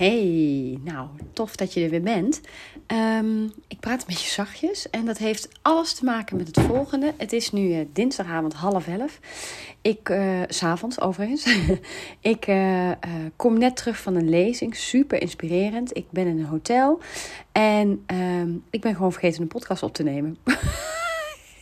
Hey, 0.00 0.78
nou, 0.84 1.08
tof 1.32 1.56
dat 1.56 1.74
je 1.74 1.84
er 1.84 1.90
weer 1.90 2.02
bent. 2.02 2.40
Ehm, 2.86 3.44
ik 3.44 3.80
praat 3.80 4.00
een 4.00 4.06
beetje 4.06 4.30
zachtjes 4.30 4.90
en 4.90 5.04
dat 5.04 5.18
heeft 5.18 5.48
alles 5.62 5.94
te 5.94 6.04
maken 6.04 6.36
met 6.36 6.46
het 6.46 6.60
volgende. 6.60 7.14
Het 7.16 7.32
is 7.32 7.52
nu 7.52 7.68
uh, 7.68 7.86
dinsdagavond 7.92 8.54
half 8.54 8.88
elf. 8.88 9.20
Ik, 9.82 10.08
uh, 10.08 10.40
s'avonds 10.48 11.00
overigens. 11.00 11.56
ik 12.20 12.46
uh, 12.46 12.90
kom 13.36 13.58
net 13.58 13.76
terug 13.76 14.00
van 14.00 14.14
een 14.14 14.28
lezing, 14.28 14.76
super 14.76 15.20
inspirerend. 15.20 15.96
Ik 15.96 16.10
ben 16.10 16.26
in 16.26 16.38
een 16.38 16.44
hotel 16.44 17.00
en 17.52 18.02
ehm, 18.06 18.50
ik 18.70 18.80
ben 18.80 18.94
gewoon 18.94 19.12
vergeten 19.12 19.42
een 19.42 19.48
podcast 19.48 19.82
op 19.82 19.94
te 19.94 20.02
nemen. 20.02 20.36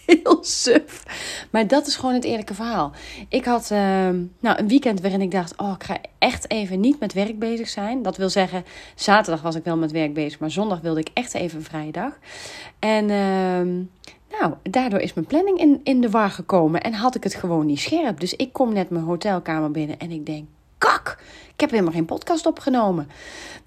heel 0.08 0.38
suf. 0.40 1.02
Maar 1.50 1.66
dat 1.66 1.86
is 1.86 1.96
gewoon 1.96 2.14
het 2.14 2.24
eerlijke 2.24 2.54
verhaal. 2.54 2.92
Ik 3.28 3.44
had 3.44 3.70
uh, 3.72 3.78
nou, 4.40 4.58
een 4.58 4.68
weekend 4.68 5.00
waarin 5.00 5.20
ik 5.20 5.30
dacht: 5.30 5.56
Oh, 5.56 5.72
ik 5.74 5.84
ga 5.84 5.98
echt 6.18 6.50
even 6.50 6.80
niet 6.80 7.00
met 7.00 7.12
werk 7.12 7.38
bezig 7.38 7.68
zijn. 7.68 8.02
Dat 8.02 8.16
wil 8.16 8.28
zeggen, 8.30 8.64
zaterdag 8.94 9.42
was 9.42 9.54
ik 9.54 9.64
wel 9.64 9.76
met 9.76 9.92
werk 9.92 10.14
bezig, 10.14 10.38
maar 10.38 10.50
zondag 10.50 10.80
wilde 10.80 11.00
ik 11.00 11.10
echt 11.14 11.34
even 11.34 11.58
een 11.58 11.64
vrije 11.64 11.92
dag. 11.92 12.18
En. 12.78 13.08
Uh, 13.08 13.84
nou, 14.40 14.54
daardoor 14.62 15.00
is 15.00 15.14
mijn 15.14 15.26
planning 15.26 15.58
in, 15.58 15.80
in 15.82 16.00
de 16.00 16.10
war 16.10 16.30
gekomen 16.30 16.80
en 16.80 16.92
had 16.92 17.14
ik 17.14 17.24
het 17.24 17.34
gewoon 17.34 17.66
niet 17.66 17.80
scherp. 17.80 18.20
Dus 18.20 18.34
ik 18.34 18.52
kom 18.52 18.72
net 18.72 18.90
mijn 18.90 19.04
hotelkamer 19.04 19.70
binnen 19.70 19.98
en 19.98 20.10
ik 20.10 20.26
denk: 20.26 20.46
kak, 20.78 21.18
ik 21.54 21.60
heb 21.60 21.70
helemaal 21.70 21.92
geen 21.92 22.04
podcast 22.04 22.46
opgenomen. 22.46 23.08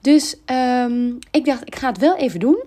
Dus 0.01 0.37
um, 0.45 1.19
ik 1.31 1.45
dacht: 1.45 1.61
ik 1.67 1.75
ga 1.75 1.87
het 1.87 1.97
wel 1.97 2.15
even 2.15 2.39
doen. 2.39 2.63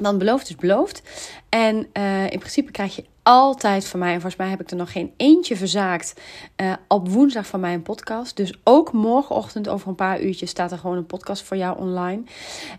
Dan 0.00 0.18
beloofd 0.18 0.48
is 0.48 0.56
beloofd. 0.56 1.02
En 1.48 1.86
uh, 1.92 2.30
in 2.30 2.38
principe 2.38 2.70
krijg 2.70 2.96
je 2.96 3.04
altijd 3.22 3.86
van 3.86 3.98
mij, 3.98 4.08
en 4.08 4.20
volgens 4.20 4.36
mij 4.36 4.48
heb 4.48 4.60
ik 4.60 4.70
er 4.70 4.76
nog 4.76 4.92
geen 4.92 5.12
eentje 5.16 5.56
verzaakt, 5.56 6.20
uh, 6.56 6.72
op 6.88 7.08
woensdag 7.08 7.46
van 7.46 7.60
mij 7.60 7.74
een 7.74 7.82
podcast. 7.82 8.36
Dus 8.36 8.60
ook 8.64 8.92
morgenochtend 8.92 9.68
over 9.68 9.88
een 9.88 9.94
paar 9.94 10.20
uurtjes 10.20 10.50
staat 10.50 10.72
er 10.72 10.78
gewoon 10.78 10.96
een 10.96 11.06
podcast 11.06 11.42
voor 11.42 11.56
jou 11.56 11.78
online. 11.78 12.22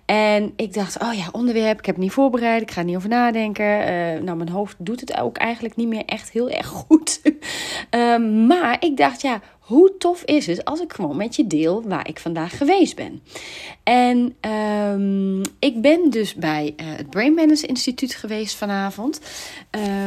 En 0.06 0.54
ik 0.56 0.74
dacht, 0.74 1.02
oh 1.02 1.14
ja, 1.14 1.26
onderwerp, 1.32 1.80
ik 1.80 1.86
heb 1.86 1.96
het 1.96 2.04
niet 2.04 2.14
voorbereid, 2.14 2.62
ik 2.62 2.72
ga 2.72 2.80
er 2.80 2.86
niet 2.86 2.96
over 2.96 3.10
nadenken. 3.10 3.66
Uh, 3.66 4.22
nou, 4.22 4.38
mijn 4.38 4.50
hoofd 4.50 4.76
doet 4.78 5.00
het 5.00 5.18
ook 5.18 5.38
eigenlijk 5.38 5.76
niet 5.76 5.88
meer 5.88 6.06
echt 6.06 6.30
heel 6.30 6.50
erg 6.50 6.68
goed. 6.68 7.22
maar 8.48 8.78
ik 8.80 8.98
dacht, 8.98 9.22
ja, 9.22 9.42
hoe 9.68 9.98
tof 9.98 10.24
is 10.24 10.48
het 10.48 10.66
als 10.66 10.82
ik 10.82 10.94
gewoon 10.94 11.18
met 11.18 11.36
je 11.36 11.48
deel 11.48 11.84
waar 11.84 12.08
ik 12.08 12.20
vandaag 12.20 12.58
geweest 12.58 12.96
ben? 12.96 13.22
En 13.84 14.36
um, 14.52 15.42
ik 15.60 15.82
ben 15.82 16.10
dus 16.10 16.34
bij 16.34 16.74
uh, 16.78 16.88
het 16.96 17.10
Brain 17.10 17.34
Manners 17.34 17.62
Instituut 17.62 18.16
geweest 18.16 18.56
vanavond. 18.56 19.22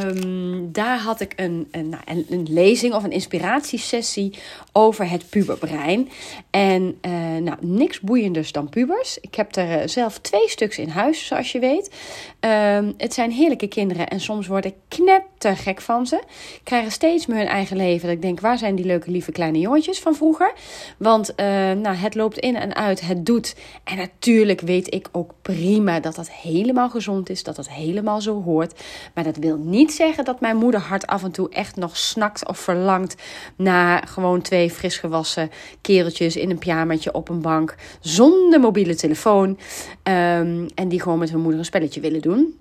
Um, 0.05 0.71
daar 0.71 0.99
had 0.99 1.19
ik 1.19 1.33
een, 1.35 1.67
nou, 1.71 2.01
een, 2.05 2.25
een, 2.29 2.47
lezing 2.49 2.93
of 2.93 3.03
een 3.03 3.11
inspiratiesessie 3.11 4.33
over 4.71 5.09
het 5.09 5.29
puberbrein. 5.29 6.09
En 6.49 6.97
uh, 7.05 7.11
nou, 7.41 7.57
niks 7.59 7.99
boeienders 7.99 8.51
dan 8.51 8.69
pubers. 8.69 9.17
Ik 9.19 9.35
heb 9.35 9.55
er 9.55 9.81
uh, 9.81 9.87
zelf 9.87 10.19
twee 10.19 10.49
stuks 10.49 10.77
in 10.77 10.89
huis, 10.89 11.25
zoals 11.25 11.51
je 11.51 11.59
weet. 11.59 11.91
Um, 12.39 12.93
het 12.97 13.13
zijn 13.13 13.31
heerlijke 13.31 13.67
kinderen 13.67 14.07
en 14.07 14.19
soms 14.19 14.47
word 14.47 14.65
ik 14.65 14.75
knettergek 14.87 15.81
van 15.81 16.07
ze. 16.07 16.21
Krijgen 16.63 16.91
steeds 16.91 17.25
meer 17.25 17.37
hun 17.37 17.47
eigen 17.47 17.77
leven. 17.77 18.07
Dat 18.07 18.15
ik 18.15 18.21
denk, 18.21 18.39
waar 18.39 18.57
zijn 18.57 18.75
die 18.75 18.85
leuke 18.85 19.11
lieve 19.11 19.31
kleine 19.31 19.49
jongetjes 19.59 19.99
van 19.99 20.15
vroeger? 20.15 20.53
Want 20.97 21.35
nou, 21.35 21.95
het 21.95 22.15
loopt 22.15 22.37
in 22.37 22.55
en 22.55 22.75
uit, 22.75 23.01
het 23.01 23.25
doet. 23.25 23.55
En 23.83 23.97
natuurlijk 23.97 24.61
weet 24.61 24.93
ik 24.93 25.07
ook 25.11 25.33
prima 25.41 25.99
dat 25.99 26.15
dat 26.15 26.31
helemaal 26.31 26.89
gezond 26.89 27.29
is, 27.29 27.43
dat 27.43 27.55
dat 27.55 27.69
helemaal 27.69 28.21
zo 28.21 28.43
hoort. 28.43 28.81
Maar 29.13 29.23
dat 29.23 29.37
wil 29.37 29.57
niet 29.57 29.93
zeggen 29.93 30.25
dat 30.25 30.41
mijn 30.41 30.57
moederhart 30.57 31.07
af 31.07 31.23
en 31.23 31.31
toe 31.31 31.49
echt 31.49 31.75
nog 31.75 31.97
snakt 31.97 32.47
of 32.47 32.57
verlangt 32.57 33.15
naar 33.55 34.07
gewoon 34.07 34.41
twee 34.41 34.69
fris 34.71 34.97
gewassen 34.97 35.51
kereltjes 35.81 36.35
in 36.35 36.49
een 36.49 36.57
pyjamaatje 36.57 37.13
op 37.13 37.29
een 37.29 37.41
bank 37.41 37.75
zonder 37.99 38.59
mobiele 38.59 38.95
telefoon. 38.95 39.49
Um, 39.49 40.65
en 40.75 40.87
die 40.87 41.01
gewoon 41.01 41.19
met 41.19 41.29
hun 41.29 41.41
moeder 41.41 41.59
een 41.59 41.65
spelletje 41.65 42.01
willen 42.01 42.21
doen. 42.21 42.60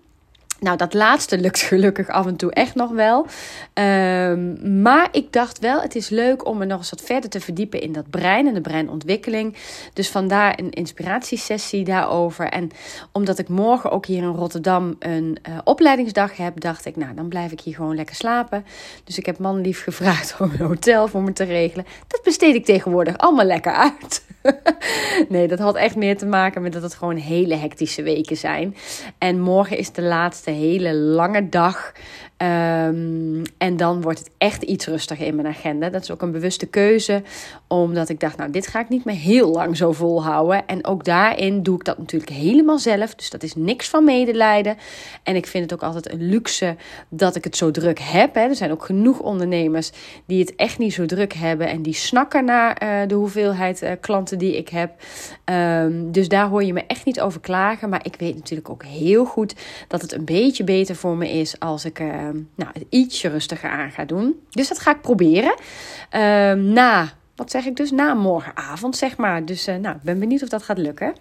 Nou, 0.61 0.77
dat 0.77 0.95
laatste 0.95 1.39
lukt 1.39 1.61
gelukkig 1.61 2.09
af 2.09 2.27
en 2.27 2.37
toe 2.37 2.53
echt 2.53 2.75
nog 2.75 2.91
wel. 2.91 3.27
Um, 3.75 4.83
maar 4.83 5.09
ik 5.13 5.33
dacht 5.33 5.59
wel, 5.59 5.81
het 5.81 5.95
is 5.95 6.09
leuk 6.09 6.47
om 6.47 6.59
me 6.59 6.65
nog 6.65 6.79
eens 6.79 6.91
wat 6.91 7.01
verder 7.01 7.31
te 7.31 7.41
verdiepen 7.41 7.81
in 7.81 7.93
dat 7.93 8.11
brein 8.11 8.47
en 8.47 8.55
de 8.55 8.61
breinontwikkeling. 8.61 9.57
Dus 9.93 10.09
vandaar 10.09 10.59
een 10.59 10.71
inspiratiesessie 10.71 11.85
daarover. 11.85 12.47
En 12.47 12.71
omdat 13.13 13.39
ik 13.39 13.49
morgen 13.49 13.91
ook 13.91 14.07
hier 14.07 14.23
in 14.23 14.35
Rotterdam 14.35 14.97
een 14.99 15.39
uh, 15.49 15.59
opleidingsdag 15.65 16.37
heb, 16.37 16.61
dacht 16.61 16.85
ik, 16.85 16.97
nou, 16.97 17.15
dan 17.15 17.29
blijf 17.29 17.53
ik 17.53 17.61
hier 17.61 17.75
gewoon 17.75 17.95
lekker 17.95 18.17
slapen. 18.17 18.65
Dus 19.05 19.19
ik 19.19 19.27
heb 19.27 19.39
man 19.39 19.61
lief 19.61 19.83
gevraagd 19.83 20.37
om 20.41 20.51
een 20.51 20.67
hotel 20.67 21.09
voor 21.09 21.23
me 21.23 21.33
te 21.33 21.45
regelen. 21.45 21.87
Dat 22.07 22.23
besteed 22.23 22.55
ik 22.55 22.65
tegenwoordig 22.65 23.19
allemaal 23.19 23.47
lekker 23.47 23.73
uit. 23.73 24.23
nee, 25.29 25.49
dat 25.49 25.59
had 25.59 25.77
echt 25.77 25.97
meer 25.97 26.17
te 26.17 26.27
maken 26.27 26.63
met 26.63 26.73
dat 26.73 26.83
het 26.83 26.95
gewoon 26.95 27.17
hele 27.17 27.55
hectische 27.55 28.03
weken 28.03 28.37
zijn. 28.37 28.77
En 29.19 29.41
morgen 29.41 29.79
is 29.79 29.93
de 29.93 30.03
laatste 30.03 30.50
hele 30.51 30.95
lange 30.95 31.49
dag. 31.49 31.93
Um, 32.43 33.43
en 33.59 33.77
dan 33.77 34.03
wordt 34.03 34.19
het 34.19 34.31
echt 34.39 34.63
iets 34.63 34.87
rustiger 34.87 35.27
in 35.27 35.35
mijn 35.35 35.47
agenda. 35.47 35.89
Dat 35.89 36.03
is 36.03 36.11
ook 36.11 36.23
een 36.23 36.33
bewuste 36.33 36.67
keuze, 36.67 37.23
omdat 37.67 38.09
ik 38.09 38.21
dacht, 38.21 38.37
nou, 38.37 38.51
dit 38.51 38.67
ga 38.67 38.81
ik 38.81 38.89
niet 38.89 39.05
meer 39.05 39.17
heel 39.17 39.51
lang 39.51 39.77
zo 39.77 39.93
volhouden. 39.93 40.67
En 40.67 40.87
ook 40.87 41.05
daarin 41.05 41.63
doe 41.63 41.75
ik 41.75 41.85
dat 41.85 41.99
natuurlijk 41.99 42.31
helemaal 42.31 42.79
zelf. 42.79 43.15
Dus 43.15 43.31
dat 43.31 43.43
is 43.43 43.55
niks 43.55 43.89
van 43.89 44.05
medelijden. 44.05 44.77
En 45.23 45.37
ik 45.37 45.47
vind 45.47 45.71
het 45.71 45.73
ook 45.73 45.89
altijd 45.89 46.13
een 46.13 46.29
luxe 46.29 46.77
dat 47.09 47.37
ik 47.37 47.45
het 47.45 47.57
zo 47.57 47.71
druk 47.71 47.99
heb. 47.99 48.35
Hè. 48.35 48.41
Er 48.41 48.57
zijn 48.57 48.71
ook 48.71 48.85
genoeg 48.85 49.21
ondernemers 49.21 49.91
die 50.27 50.41
het 50.41 50.55
echt 50.55 50.79
niet 50.79 50.95
zo 50.95 51.07
druk 51.07 51.33
hebben 51.33 51.69
en 51.69 51.83
die 51.83 51.95
snakken 51.95 52.45
naar 52.45 52.83
uh, 52.83 53.09
de 53.09 53.15
hoeveelheid 53.15 53.83
uh, 53.83 53.91
klanten 54.01 54.39
die 54.39 54.57
ik 54.57 54.69
heb. 54.69 54.93
Um, 55.45 56.13
dus 56.13 56.29
daar 56.29 56.49
hoor 56.49 56.65
je 56.65 56.73
me 56.73 56.85
echt 56.87 57.05
niet 57.05 57.21
over 57.21 57.41
klagen. 57.41 57.89
Maar 57.89 58.05
ik 58.05 58.15
weet 58.19 58.35
natuurlijk 58.35 58.71
ook 58.71 58.85
heel 58.85 59.25
goed 59.25 59.55
dat 59.89 60.01
het 60.01 60.13
een 60.13 60.25
beetje 60.25 60.40
beter 60.65 60.97
voor 60.97 61.17
me 61.17 61.31
is 61.31 61.59
als 61.59 61.85
ik. 61.85 61.99
Uh, 61.99 62.09
nou, 62.55 62.71
het 62.73 62.85
ietsje 62.89 63.29
rustiger 63.29 63.71
aan 63.71 63.91
ga 63.91 64.05
doen. 64.05 64.41
Dus 64.51 64.69
dat 64.69 64.79
ga 64.79 64.91
ik 64.91 65.01
proberen. 65.01 65.55
Uh, 66.15 66.53
na, 66.53 67.13
wat 67.37 67.51
zeg 67.51 67.65
ik 67.65 67.77
dus? 67.77 67.91
Na 67.91 68.15
morgenavond, 68.15 68.97
zeg 68.97 69.17
maar. 69.17 69.45
Dus 69.45 69.69
uh, 69.69 69.77
nou, 69.77 69.97
ik 69.97 70.03
ben 70.03 70.19
benieuwd 70.19 70.43
of 70.43 70.49
dat 70.49 70.63
gaat 70.63 70.79
lukken. 70.79 71.15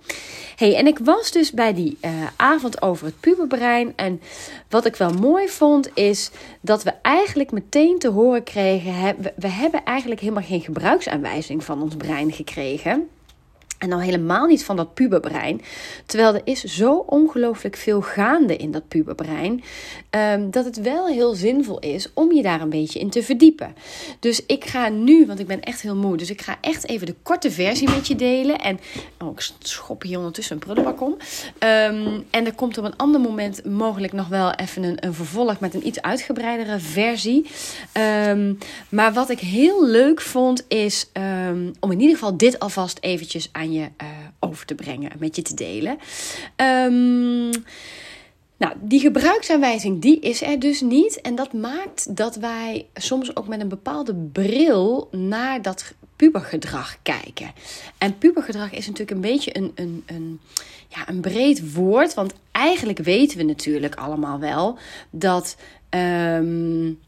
hey, 0.55 0.75
en 0.75 0.87
ik 0.87 0.99
was 0.99 1.31
dus 1.31 1.51
bij 1.51 1.73
die 1.73 1.97
uh, 2.01 2.11
avond 2.35 2.81
over 2.81 3.05
het 3.05 3.19
puberbrein. 3.19 3.93
En 3.95 4.21
wat 4.69 4.85
ik 4.85 4.95
wel 4.95 5.13
mooi 5.13 5.47
vond, 5.47 5.89
is 5.93 6.31
dat 6.61 6.83
we 6.83 6.93
eigenlijk 7.01 7.51
meteen 7.51 7.99
te 7.99 8.09
horen 8.09 8.43
kregen... 8.43 9.15
We 9.35 9.47
hebben 9.47 9.83
eigenlijk 9.83 10.21
helemaal 10.21 10.43
geen 10.43 10.61
gebruiksaanwijzing 10.61 11.63
van 11.63 11.81
ons 11.81 11.95
brein 11.95 12.31
gekregen... 12.31 13.07
En 13.79 13.89
dan 13.89 13.99
helemaal 13.99 14.45
niet 14.45 14.63
van 14.63 14.75
dat 14.75 14.93
puberbrein. 14.93 15.61
Terwijl 16.05 16.33
er 16.33 16.41
is 16.43 16.63
zo 16.63 16.93
ongelooflijk 16.95 17.75
veel 17.75 18.01
gaande 18.01 18.55
in 18.55 18.71
dat 18.71 18.87
puberbrein. 18.87 19.63
Um, 20.33 20.51
dat 20.51 20.65
het 20.65 20.81
wel 20.81 21.07
heel 21.07 21.33
zinvol 21.33 21.79
is 21.79 22.07
om 22.13 22.31
je 22.31 22.41
daar 22.41 22.61
een 22.61 22.69
beetje 22.69 22.99
in 22.99 23.09
te 23.09 23.23
verdiepen. 23.23 23.75
Dus 24.19 24.45
ik 24.45 24.65
ga 24.65 24.89
nu, 24.89 25.25
want 25.25 25.39
ik 25.39 25.47
ben 25.47 25.61
echt 25.61 25.81
heel 25.81 25.95
moe. 25.95 26.17
Dus 26.17 26.29
ik 26.29 26.41
ga 26.41 26.57
echt 26.61 26.87
even 26.87 27.05
de 27.05 27.15
korte 27.23 27.51
versie 27.51 27.89
met 27.89 28.07
je 28.07 28.15
delen. 28.15 28.59
En 28.59 28.79
oh, 29.23 29.31
ik 29.31 29.49
schop 29.59 30.01
hier 30.01 30.17
ondertussen 30.17 30.53
een 30.55 30.61
prullenbak 30.61 31.01
om. 31.01 31.11
Um, 31.11 32.25
en 32.29 32.45
er 32.45 32.53
komt 32.55 32.77
op 32.77 32.83
een 32.83 32.95
ander 32.95 33.21
moment 33.21 33.65
mogelijk 33.65 34.13
nog 34.13 34.27
wel 34.27 34.53
even 34.53 34.83
een, 34.83 35.05
een 35.05 35.13
vervolg 35.13 35.59
met 35.59 35.73
een 35.73 35.87
iets 35.87 36.01
uitgebreidere 36.01 36.79
versie. 36.79 37.45
Um, 38.27 38.57
maar 38.89 39.13
wat 39.13 39.29
ik 39.29 39.39
heel 39.39 39.85
leuk 39.85 40.21
vond 40.21 40.65
is 40.67 41.09
om 41.79 41.91
in 41.91 41.99
ieder 41.99 42.15
geval 42.15 42.37
dit 42.37 42.59
alvast 42.59 42.97
eventjes 43.01 43.49
aan 43.51 43.68
je 43.71 43.89
uh, 44.01 44.07
over 44.39 44.65
te 44.65 44.75
brengen, 44.75 45.11
met 45.19 45.35
je 45.35 45.41
te 45.41 45.53
delen. 45.53 45.97
Um, 46.55 47.49
nou, 48.57 48.73
die 48.81 48.99
gebruiksaanwijzing 48.99 50.01
die 50.01 50.19
is 50.19 50.41
er 50.41 50.59
dus 50.59 50.81
niet. 50.81 51.21
En 51.21 51.35
dat 51.35 51.53
maakt 51.53 52.15
dat 52.15 52.35
wij 52.35 52.85
soms 52.93 53.35
ook 53.35 53.47
met 53.47 53.61
een 53.61 53.67
bepaalde 53.67 54.15
bril 54.15 55.07
naar 55.11 55.61
dat 55.61 55.93
pubergedrag 56.15 56.97
kijken. 57.01 57.51
En 57.97 58.17
pubergedrag 58.17 58.71
is 58.71 58.85
natuurlijk 58.87 59.11
een 59.11 59.31
beetje 59.31 59.57
een, 59.57 59.71
een, 59.75 60.03
een, 60.05 60.39
ja, 60.87 61.09
een 61.09 61.21
breed 61.21 61.73
woord. 61.73 62.13
Want 62.13 62.33
eigenlijk 62.51 62.99
weten 62.99 63.37
we 63.37 63.43
natuurlijk 63.43 63.95
allemaal 63.95 64.39
wel 64.39 64.77
dat. 65.09 65.55
Um, 65.89 66.99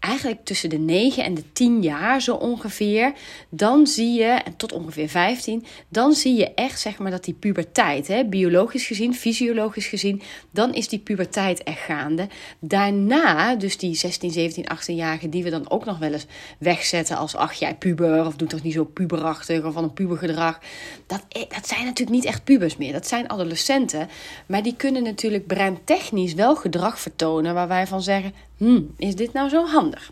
eigenlijk 0.00 0.44
tussen 0.44 0.70
de 0.70 0.78
9 0.78 1.24
en 1.24 1.34
de 1.34 1.52
10 1.52 1.82
jaar 1.82 2.20
zo 2.20 2.34
ongeveer, 2.34 3.12
dan 3.48 3.86
zie 3.86 4.12
je, 4.12 4.24
en 4.24 4.56
tot 4.56 4.72
ongeveer 4.72 5.08
15, 5.08 5.64
dan 5.88 6.12
zie 6.12 6.34
je 6.34 6.54
echt 6.54 6.80
zeg 6.80 6.98
maar 6.98 7.10
dat 7.10 7.24
die 7.24 7.34
puberteit, 7.34 8.08
hè, 8.08 8.24
biologisch 8.24 8.86
gezien, 8.86 9.14
fysiologisch 9.14 9.86
gezien, 9.86 10.22
dan 10.50 10.74
is 10.74 10.88
die 10.88 10.98
puberteit 10.98 11.62
echt 11.62 11.80
gaande. 11.80 12.28
Daarna, 12.60 13.54
dus 13.54 13.78
die 13.78 13.94
16, 13.94 14.30
17, 14.30 14.64
18-jarigen 14.64 15.28
die 15.28 15.42
we 15.42 15.50
dan 15.50 15.70
ook 15.70 15.84
nog 15.84 15.98
wel 15.98 16.12
eens 16.12 16.26
wegzetten 16.58 17.16
als 17.16 17.36
ach 17.36 17.52
jij 17.52 17.74
puber 17.74 18.26
of 18.26 18.36
doe 18.36 18.48
toch 18.48 18.62
niet 18.62 18.72
zo 18.72 18.84
puberachtig 18.84 19.64
of 19.64 19.74
van 19.74 19.84
een 19.84 19.92
pubergedrag. 19.92 20.58
Dat, 21.06 21.22
dat 21.28 21.68
zijn 21.68 21.84
natuurlijk 21.84 22.16
niet 22.16 22.24
echt 22.24 22.44
pubers 22.44 22.76
meer, 22.76 22.92
dat 22.92 23.06
zijn 23.06 23.28
adolescenten, 23.28 24.08
maar 24.46 24.62
die 24.62 24.76
kunnen 24.76 25.02
natuurlijk 25.02 25.46
breintechnisch 25.46 26.34
wel 26.34 26.56
gedrag 26.56 27.00
vertonen 27.00 27.54
waar 27.54 27.68
wij 27.68 27.86
van 27.86 28.02
zeggen, 28.02 28.34
hmm, 28.60 28.94
is 28.96 29.14
dit 29.14 29.32
nou 29.32 29.48
zo 29.48 29.66
handig? 29.66 30.10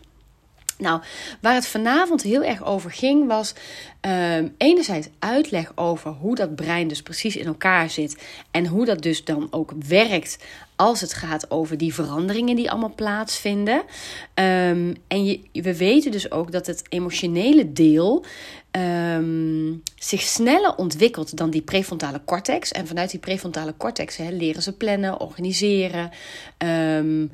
Nou, 0.77 1.01
waar 1.41 1.53
het 1.53 1.67
vanavond 1.67 2.21
heel 2.21 2.43
erg 2.43 2.63
over 2.63 2.91
ging, 2.91 3.27
was 3.27 3.53
um, 4.01 4.53
enerzijds 4.57 5.07
uitleg 5.19 5.71
over 5.75 6.11
hoe 6.11 6.35
dat 6.35 6.55
brein 6.55 6.87
dus 6.87 7.01
precies 7.01 7.35
in 7.35 7.45
elkaar 7.45 7.89
zit. 7.89 8.23
En 8.51 8.65
hoe 8.65 8.85
dat 8.85 9.01
dus 9.01 9.23
dan 9.23 9.47
ook 9.51 9.73
werkt 9.87 10.37
als 10.79 11.01
het 11.01 11.13
gaat 11.13 11.51
over 11.51 11.77
die 11.77 11.93
veranderingen 11.93 12.55
die 12.55 12.71
allemaal 12.71 12.93
plaatsvinden. 12.95 13.75
Um, 13.75 14.95
en 15.07 15.25
je, 15.25 15.39
we 15.51 15.77
weten 15.77 16.11
dus 16.11 16.31
ook 16.31 16.51
dat 16.51 16.67
het 16.67 16.83
emotionele 16.89 17.73
deel 17.73 18.25
um, 18.71 19.83
zich 19.95 20.21
sneller 20.21 20.75
ontwikkelt 20.75 21.37
dan 21.37 21.49
die 21.49 21.61
prefrontale 21.61 22.21
cortex. 22.25 22.71
En 22.71 22.87
vanuit 22.87 23.11
die 23.11 23.19
prefrontale 23.19 23.73
cortex 23.77 24.17
leren 24.17 24.61
ze 24.61 24.73
plannen, 24.73 25.19
organiseren. 25.19 26.11
Um, 26.57 27.31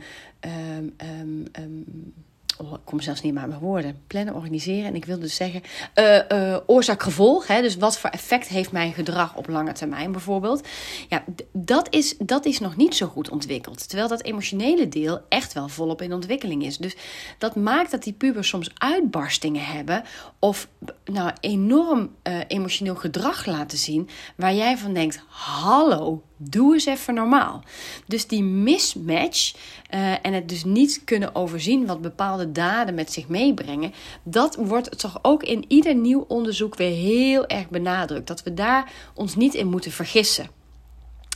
oh, 2.58 2.74
ik 2.74 2.80
kom 2.84 3.02
zelfs 3.02 3.22
niet 3.22 3.34
meer 3.34 3.42
aan 3.42 3.50
mijn 3.50 3.62
woorden. 3.62 4.02
Plannen, 4.08 4.34
organiseren. 4.34 4.86
En 4.86 4.96
ik 4.96 5.06
wilde 5.06 5.22
dus 5.22 5.36
zeggen, 5.36 5.62
uh, 5.96 6.58
oorzaak-gevolg. 6.66 7.46
Dus 7.46 7.76
wat 7.76 7.98
voor 7.98 8.10
effect 8.10 8.48
heeft 8.48 8.72
mijn 8.72 8.94
gedrag 8.94 9.36
op 9.36 9.48
lange 9.48 9.72
termijn 9.72 10.12
bijvoorbeeld. 10.12 10.68
Ja, 11.10 11.24
dat 11.52 11.88
is, 11.90 12.16
dat 12.18 12.46
is 12.46 12.60
nog 12.60 12.76
niet 12.76 12.96
zo 12.96 13.08
goed 13.08 13.30
ontwikkeld. 13.30 13.88
Terwijl 13.88 14.10
dat 14.10 14.24
emotionele 14.24 14.90
deel 14.90 15.22
echt 15.30 15.54
wel 15.54 15.68
volop 15.68 16.02
in 16.02 16.14
ontwikkeling 16.14 16.64
is. 16.66 16.78
Dus 16.78 16.96
dat 17.38 17.56
maakt 17.56 17.92
dat 17.92 18.04
die 18.04 18.14
pubers 18.14 18.48
soms 18.48 18.72
uitbarstingen 18.74 19.66
hebben. 19.66 20.04
Of 20.40 20.68
nou 21.06 21.32
enorm 21.40 22.16
uh, 22.24 22.40
emotioneel 22.48 22.96
gedrag 22.96 23.46
laten 23.46 23.78
zien. 23.78 24.10
Waar 24.36 24.54
jij 24.54 24.78
van 24.78 24.94
denkt, 24.94 25.24
hallo, 25.28 26.24
Doe 26.38 26.74
eens 26.74 26.86
even 26.86 27.14
normaal. 27.14 27.64
Dus 28.08 28.28
die 28.28 28.44
mismatch 28.44 29.54
uh, 29.54 30.26
en 30.26 30.34
het 30.34 30.50
dus 30.50 30.64
niet 30.64 31.02
kunnen 31.04 31.36
overzien 31.36 31.86
wat 31.86 32.02
bepaalde 32.02 32.52
daden 32.52 32.96
met 32.96 33.12
zich 33.12 33.28
meebrengen, 33.28 33.94
dat 34.24 34.56
wordt 34.56 35.00
toch 35.00 35.20
ook 35.22 35.44
in 35.44 35.66
ieder 35.68 35.96
nieuw 35.96 36.26
onderzoek 36.28 36.76
weer 36.76 36.96
heel 36.96 37.48
erg 37.48 37.70
benadrukt. 37.70 38.28
Dat 38.28 38.44
we 38.44 38.54
daar 38.54 38.92
ons 39.14 39.36
niet 39.36 39.54
in 39.54 39.68
moeten 39.68 39.92
vergissen. 39.92 40.50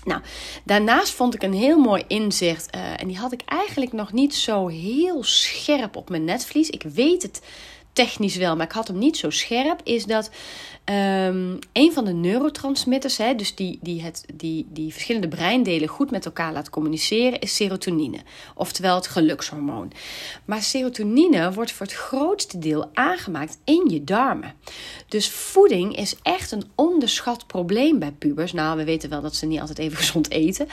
Nou, 0.04 0.22
daarnaast 0.64 1.14
vond 1.14 1.34
ik 1.34 1.44
een 1.44 1.54
heel 1.54 1.80
mooi 1.80 2.04
inzicht, 2.08 2.76
uh, 2.76 3.02
en 3.02 3.08
die 3.08 3.18
had 3.18 3.32
ik 3.32 3.42
eigenlijk 3.46 3.94
nog 3.94 4.14
niet 4.14 4.36
zo 4.36 4.68
heel 4.68 5.24
scherp 5.24 5.96
op 5.96 6.10
mijn 6.10 6.24
netvlies. 6.24 6.70
Ik 6.70 6.84
weet 6.84 7.22
het 7.22 7.42
technisch 7.94 8.36
wel, 8.36 8.56
maar 8.56 8.66
ik 8.66 8.72
had 8.72 8.88
hem 8.88 8.98
niet 8.98 9.18
zo 9.18 9.30
scherp, 9.30 9.82
is 9.84 10.06
dat 10.06 10.30
um, 10.86 11.60
een 11.74 11.94
van 11.94 12.06
de 12.06 12.14
neurotransmitters, 12.14 13.18
hè, 13.18 13.36
dus 13.36 13.56
die, 13.56 13.80
die, 13.82 14.02
het, 14.02 14.26
die, 14.34 14.68
die 14.70 14.92
verschillende 14.92 15.28
breindelen 15.28 15.88
goed 15.88 16.12
met 16.12 16.26
elkaar 16.26 16.54
laat 16.54 16.70
communiceren, 16.70 17.40
is 17.40 17.56
serotonine. 17.56 18.18
Oftewel 18.56 18.96
het 18.96 19.08
gelukshormoon. 19.08 19.92
Maar 20.46 20.62
serotonine 20.62 21.54
wordt 21.54 21.72
voor 21.72 21.86
het 21.86 21.96
grootste 21.96 22.60
deel 22.60 22.90
aangemaakt 22.94 23.58
in 23.64 23.88
je 23.90 24.04
darmen. 24.04 24.54
Dus 25.08 25.30
voeding 25.30 25.98
is 25.98 26.16
echt 26.22 26.52
een 26.52 26.64
onderschat 26.76 27.48
probleem 27.48 28.00
bij 28.00 28.12
pubers. 28.12 28.54
Nou, 28.54 28.78
we 28.78 28.84
weten 28.84 29.10
wel 29.10 29.22
dat 29.22 29.36
ze 29.36 29.46
niet 29.46 29.60
altijd 29.60 29.80
even 29.80 29.98
gezond 30.04 30.32
eten. 30.32 30.68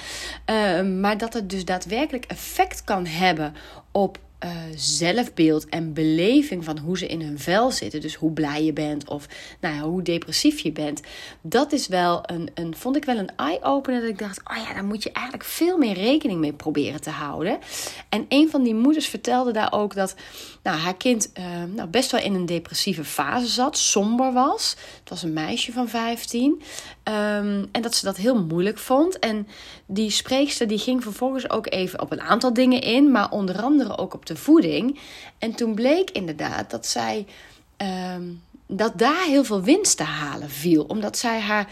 Uh, 0.50 0.82
maar 1.00 1.18
dat 1.18 1.32
het 1.32 1.50
dus 1.50 1.64
daadwerkelijk 1.64 2.24
effect 2.24 2.84
kan 2.84 3.06
hebben 3.06 3.54
op 3.92 4.18
uh, 4.44 4.50
zelfbeeld 4.74 5.68
en 5.68 5.92
beleving 5.92 6.64
van 6.64 6.78
hoe 6.78 6.98
ze 6.98 7.06
in 7.06 7.20
hun 7.20 7.38
vel 7.38 7.70
zitten. 7.70 8.00
Dus 8.00 8.14
hoe 8.14 8.32
blij 8.32 8.64
je 8.64 8.72
bent 8.72 9.08
of 9.08 9.26
nou 9.60 9.74
ja, 9.74 9.80
hoe 9.80 10.02
depressief 10.02 10.60
je 10.60 10.72
bent. 10.72 11.00
Dat 11.40 11.72
is 11.72 11.88
wel 11.88 12.20
een, 12.22 12.50
een 12.54 12.76
vond 12.76 12.96
ik 12.96 13.04
wel 13.04 13.16
een 13.16 13.36
eye-opener. 13.36 14.00
Dat 14.00 14.10
ik 14.10 14.18
dacht, 14.18 14.40
oh 14.44 14.56
ja, 14.56 14.74
daar 14.74 14.84
moet 14.84 15.02
je 15.02 15.12
eigenlijk 15.12 15.44
veel 15.46 15.78
meer 15.78 15.94
rekening 15.94 16.40
mee 16.40 16.52
proberen 16.52 17.00
te 17.00 17.10
houden. 17.10 17.58
En 18.08 18.26
een 18.28 18.50
van 18.50 18.62
die 18.62 18.74
moeders 18.74 19.06
vertelde 19.06 19.52
daar 19.52 19.72
ook 19.72 19.94
dat 19.94 20.14
nou, 20.62 20.78
haar 20.78 20.96
kind 20.96 21.30
uh, 21.38 21.44
nou, 21.74 21.88
best 21.88 22.10
wel 22.10 22.20
in 22.20 22.34
een 22.34 22.46
depressieve 22.46 23.04
fase 23.04 23.46
zat, 23.46 23.78
somber 23.78 24.32
was. 24.32 24.76
Het 25.00 25.10
was 25.10 25.22
een 25.22 25.32
meisje 25.32 25.72
van 25.72 25.88
15. 25.88 26.62
Ehm, 27.06 27.64
en 27.72 27.82
dat 27.82 27.94
ze 27.94 28.04
dat 28.04 28.16
heel 28.16 28.44
moeilijk 28.44 28.78
vond. 28.78 29.18
En 29.18 29.48
die 29.86 30.10
spreekster 30.10 30.66
die 30.66 30.78
ging 30.78 31.02
vervolgens 31.02 31.50
ook 31.50 31.70
even 31.70 32.00
op 32.00 32.12
een 32.12 32.20
aantal 32.20 32.52
dingen 32.52 32.80
in, 32.80 33.10
maar 33.10 33.30
onder 33.30 33.62
andere 33.62 33.98
ook 33.98 34.14
op 34.14 34.26
de 34.26 34.36
voeding. 34.36 34.98
En 35.38 35.54
toen 35.54 35.74
bleek 35.74 36.10
inderdaad 36.10 36.70
dat 36.70 36.86
zij. 36.86 37.26
Um, 38.16 38.42
dat 38.68 38.98
daar 38.98 39.24
heel 39.24 39.44
veel 39.44 39.62
winst 39.62 39.96
te 39.96 40.02
halen 40.02 40.50
viel. 40.50 40.84
Omdat 40.84 41.18
zij 41.18 41.40
haar, 41.40 41.68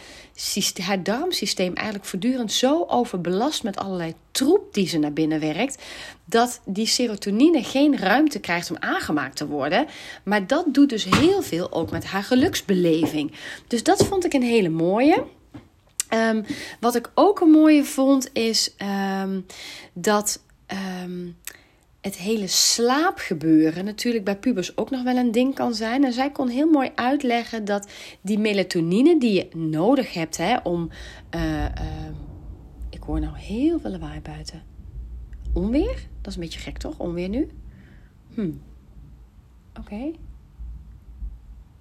haar 0.82 1.02
darmsysteem 1.02 1.74
eigenlijk 1.74 2.06
voortdurend 2.06 2.52
zo 2.52 2.84
overbelast 2.86 3.62
met 3.62 3.76
allerlei 3.76 4.14
troep 4.30 4.74
die 4.74 4.88
ze 4.88 4.98
naar 4.98 5.12
binnen 5.12 5.40
werkt. 5.40 5.82
Dat 6.24 6.60
die 6.64 6.86
serotonine 6.86 7.62
geen 7.62 7.98
ruimte 7.98 8.40
krijgt 8.40 8.70
om 8.70 8.76
aangemaakt 8.80 9.36
te 9.36 9.46
worden. 9.46 9.86
Maar 10.24 10.46
dat 10.46 10.74
doet 10.74 10.88
dus 10.88 11.04
heel 11.04 11.42
veel 11.42 11.72
ook 11.72 11.90
met 11.90 12.04
haar 12.04 12.22
geluksbeleving. 12.22 13.32
Dus 13.66 13.82
dat 13.82 14.06
vond 14.06 14.24
ik 14.24 14.32
een 14.32 14.42
hele 14.42 14.68
mooie. 14.68 15.24
Um, 16.10 16.44
wat 16.80 16.94
ik 16.94 17.10
ook 17.14 17.40
een 17.40 17.50
mooie 17.50 17.84
vond 17.84 18.30
is 18.32 18.74
um, 19.22 19.46
dat. 19.92 20.42
Um, 21.02 21.36
het 22.04 22.16
hele 22.16 22.46
slaapgebeuren 22.46 23.84
natuurlijk 23.84 24.24
bij 24.24 24.36
pubers 24.36 24.76
ook 24.76 24.90
nog 24.90 25.02
wel 25.02 25.16
een 25.16 25.32
ding 25.32 25.54
kan 25.54 25.74
zijn. 25.74 26.04
En 26.04 26.12
zij 26.12 26.30
kon 26.30 26.48
heel 26.48 26.70
mooi 26.70 26.90
uitleggen 26.94 27.64
dat 27.64 27.88
die 28.20 28.38
melatonine 28.38 29.18
die 29.18 29.32
je 29.32 29.56
nodig 29.56 30.14
hebt 30.14 30.36
hè, 30.36 30.56
om. 30.62 30.90
Uh, 31.34 31.62
uh, 31.62 31.68
ik 32.90 33.02
hoor 33.02 33.20
nou 33.20 33.36
heel 33.38 33.80
veel 33.80 33.90
lawaai 33.90 34.20
buiten. 34.20 34.62
Onweer? 35.52 36.06
Dat 36.20 36.26
is 36.26 36.34
een 36.34 36.40
beetje 36.40 36.60
gek 36.60 36.78
toch? 36.78 36.98
Onweer 36.98 37.28
nu? 37.28 37.48
Hm. 38.34 38.52
Oké 39.78 40.12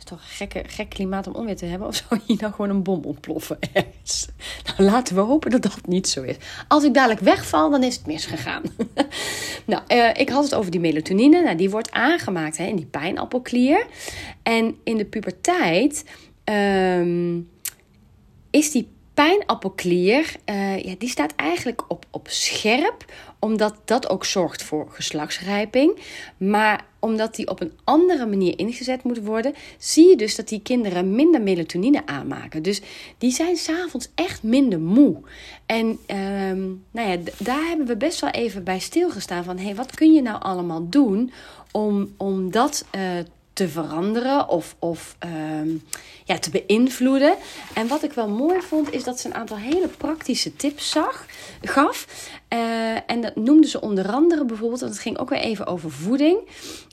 is 0.03 0.09
toch 0.09 0.19
een 0.19 0.35
gekke, 0.35 0.63
gek 0.67 0.89
klimaat 0.89 1.27
om 1.27 1.35
onweer 1.35 1.55
te 1.55 1.65
hebben? 1.65 1.87
Of 1.87 1.95
zou 1.95 2.21
hier 2.25 2.37
nou 2.39 2.53
gewoon 2.53 2.69
een 2.69 2.83
bom 2.83 3.03
ontploffen? 3.03 3.59
Nou, 4.77 4.89
laten 4.89 5.15
we 5.15 5.21
hopen 5.21 5.51
dat 5.51 5.61
dat 5.61 5.87
niet 5.87 6.07
zo 6.07 6.21
is. 6.21 6.35
Als 6.67 6.83
ik 6.83 6.93
dadelijk 6.93 7.19
wegval, 7.19 7.69
dan 7.69 7.83
is 7.83 7.95
het 7.95 8.05
misgegaan. 8.05 8.61
nou, 9.65 9.81
uh, 9.87 10.09
ik 10.13 10.29
had 10.29 10.43
het 10.43 10.55
over 10.55 10.71
die 10.71 10.79
melatonine. 10.79 11.41
Nou, 11.41 11.55
die 11.55 11.69
wordt 11.69 11.91
aangemaakt 11.91 12.57
hè, 12.57 12.65
in 12.65 12.75
die 12.75 12.85
pijnappelklier. 12.85 13.85
En 14.43 14.75
in 14.83 14.97
de 14.97 15.05
puberteit 15.05 16.05
um, 16.45 17.49
is 18.49 18.71
die 18.71 18.87
pijnappelklier, 19.13 20.35
uh, 20.49 20.83
ja, 20.83 20.95
die 20.97 21.09
staat 21.09 21.35
eigenlijk 21.35 21.83
op, 21.87 22.05
op 22.09 22.27
scherp, 22.29 23.05
omdat 23.39 23.75
dat 23.85 24.09
ook 24.09 24.25
zorgt 24.25 24.63
voor 24.63 24.87
geslachtsrijping. 24.89 25.99
Maar 26.37 26.85
omdat 26.99 27.35
die 27.35 27.49
op 27.49 27.61
een 27.61 27.73
andere 27.83 28.25
manier 28.25 28.59
ingezet 28.59 29.03
moet 29.03 29.23
worden, 29.23 29.53
zie 29.77 30.09
je 30.09 30.15
dus 30.15 30.35
dat 30.35 30.47
die 30.47 30.61
kinderen 30.61 31.15
minder 31.15 31.41
melatonine 31.41 32.05
aanmaken. 32.05 32.63
Dus 32.63 32.81
die 33.17 33.31
zijn 33.31 33.55
s'avonds 33.55 34.09
echt 34.15 34.43
minder 34.43 34.79
moe. 34.79 35.17
En 35.65 35.85
um, 36.49 36.83
nou 36.91 37.09
ja, 37.09 37.17
daar 37.37 37.67
hebben 37.67 37.87
we 37.87 37.97
best 37.97 38.19
wel 38.19 38.29
even 38.29 38.63
bij 38.63 38.79
stilgestaan 38.79 39.43
van, 39.43 39.57
hé, 39.57 39.63
hey, 39.63 39.75
wat 39.75 39.95
kun 39.95 40.13
je 40.13 40.21
nou 40.21 40.41
allemaal 40.41 40.89
doen 40.89 41.31
om, 41.71 42.13
om 42.17 42.51
dat 42.51 42.85
uh, 42.95 43.01
te 43.53 43.69
veranderen 43.69 44.49
of, 44.49 44.75
of 44.79 45.15
um, 45.59 45.83
ja, 46.23 46.39
te 46.39 46.49
beïnvloeden. 46.49 47.35
En 47.73 47.87
wat 47.87 48.03
ik 48.03 48.13
wel 48.13 48.29
mooi 48.29 48.61
vond, 48.61 48.93
is 48.93 49.03
dat 49.03 49.19
ze 49.19 49.27
een 49.27 49.35
aantal 49.35 49.57
hele 49.57 49.87
praktische 49.87 50.55
tips 50.55 50.89
zag, 50.89 51.25
gaf. 51.61 52.07
Uh, 52.53 53.11
en 53.11 53.21
dat 53.21 53.35
noemde 53.35 53.67
ze 53.67 53.81
onder 53.81 54.11
andere 54.11 54.45
bijvoorbeeld, 54.45 54.81
en 54.81 54.87
het 54.87 54.99
ging 54.99 55.17
ook 55.17 55.29
weer 55.29 55.39
even 55.39 55.65
over 55.65 55.91
voeding. 55.91 56.37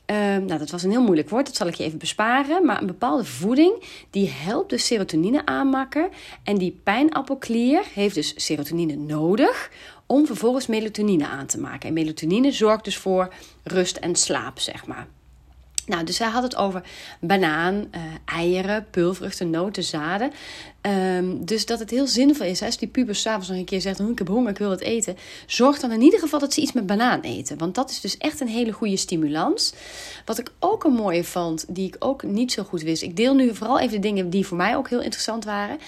Uh, 0.07 0.17
nou, 0.17 0.59
dat 0.59 0.71
was 0.71 0.83
een 0.83 0.91
heel 0.91 1.03
moeilijk 1.03 1.29
woord, 1.31 1.47
dat 1.47 1.57
zal 1.57 1.67
ik 1.67 1.75
je 1.75 1.85
even 1.85 1.99
besparen. 1.99 2.67
Maar 2.67 2.81
een 2.81 2.87
bepaalde 2.87 3.25
voeding, 3.25 3.85
die 4.11 4.29
helpt 4.29 4.71
dus 4.71 4.87
serotonine 4.87 5.47
aanmaken. 5.47 6.09
En 6.45 6.59
die 6.59 6.81
pijnappelklier 6.83 7.83
heeft 7.95 8.15
dus 8.15 8.33
serotonine 8.37 8.97
nodig 8.97 9.71
om 10.07 10.27
vervolgens 10.27 10.67
melatonine 10.67 11.27
aan 11.27 11.47
te 11.47 11.61
maken. 11.61 11.89
En 11.89 11.95
melatonine 11.95 12.53
zorgt 12.53 12.85
dus 12.85 12.97
voor 12.97 13.33
rust 13.63 13.97
en 13.97 14.17
slaap, 14.17 14.59
zeg 14.59 14.87
maar. 14.87 15.07
Nou, 15.87 16.05
dus 16.05 16.19
hij 16.19 16.29
had 16.29 16.43
het 16.43 16.57
over 16.57 16.83
banaan, 17.21 17.75
uh, 17.75 18.01
eieren, 18.25 18.87
pulvruchten, 18.91 19.51
noten, 19.51 19.83
zaden. 19.83 20.33
Um, 21.17 21.45
dus 21.45 21.67
dat 21.67 21.79
het 21.79 21.91
heel 21.91 22.07
zinvol 22.07 22.47
is, 22.47 22.61
hè, 22.61 22.67
als 22.67 22.77
die 22.77 22.89
puber 22.89 23.15
s'avonds 23.15 23.49
nog 23.49 23.57
een 23.57 23.65
keer 23.65 23.81
zegt... 23.81 24.01
Oh, 24.01 24.11
ik 24.11 24.19
heb 24.19 24.29
honger, 24.29 24.51
ik 24.51 24.59
wil 24.59 24.69
wat 24.69 24.81
eten. 24.81 25.17
Zorg 25.47 25.79
dan 25.79 25.93
in 25.93 26.01
ieder 26.01 26.21
geval 26.21 26.39
dat 26.39 26.53
ze 26.53 26.61
iets 26.61 26.73
met 26.73 26.87
banaan 26.87 27.21
eten. 27.21 27.59
Want 27.59 27.75
dat 27.75 27.91
is 27.91 28.01
dus 28.01 28.17
echt 28.17 28.41
een 28.41 28.49
hele 28.49 28.73
goede 28.73 28.97
stimulans. 28.97 29.73
Wat 30.25 30.39
ik 30.39 30.53
ook 30.59 30.85
een 30.85 30.93
mooie 30.93 31.25
vond, 31.25 31.65
die 31.69 31.87
ik 31.87 31.97
ook 31.99 32.23
niet 32.23 32.53
zo 32.53 32.63
goed 32.63 32.83
wist... 32.83 33.03
Ik 33.03 33.17
deel 33.17 33.35
nu 33.35 33.55
vooral 33.55 33.79
even 33.81 33.95
de 33.95 33.99
dingen 33.99 34.31
die 34.31 34.47
voor 34.47 34.57
mij 34.57 34.77
ook 34.77 34.89
heel 34.89 35.03
interessant 35.03 35.45
waren. 35.45 35.79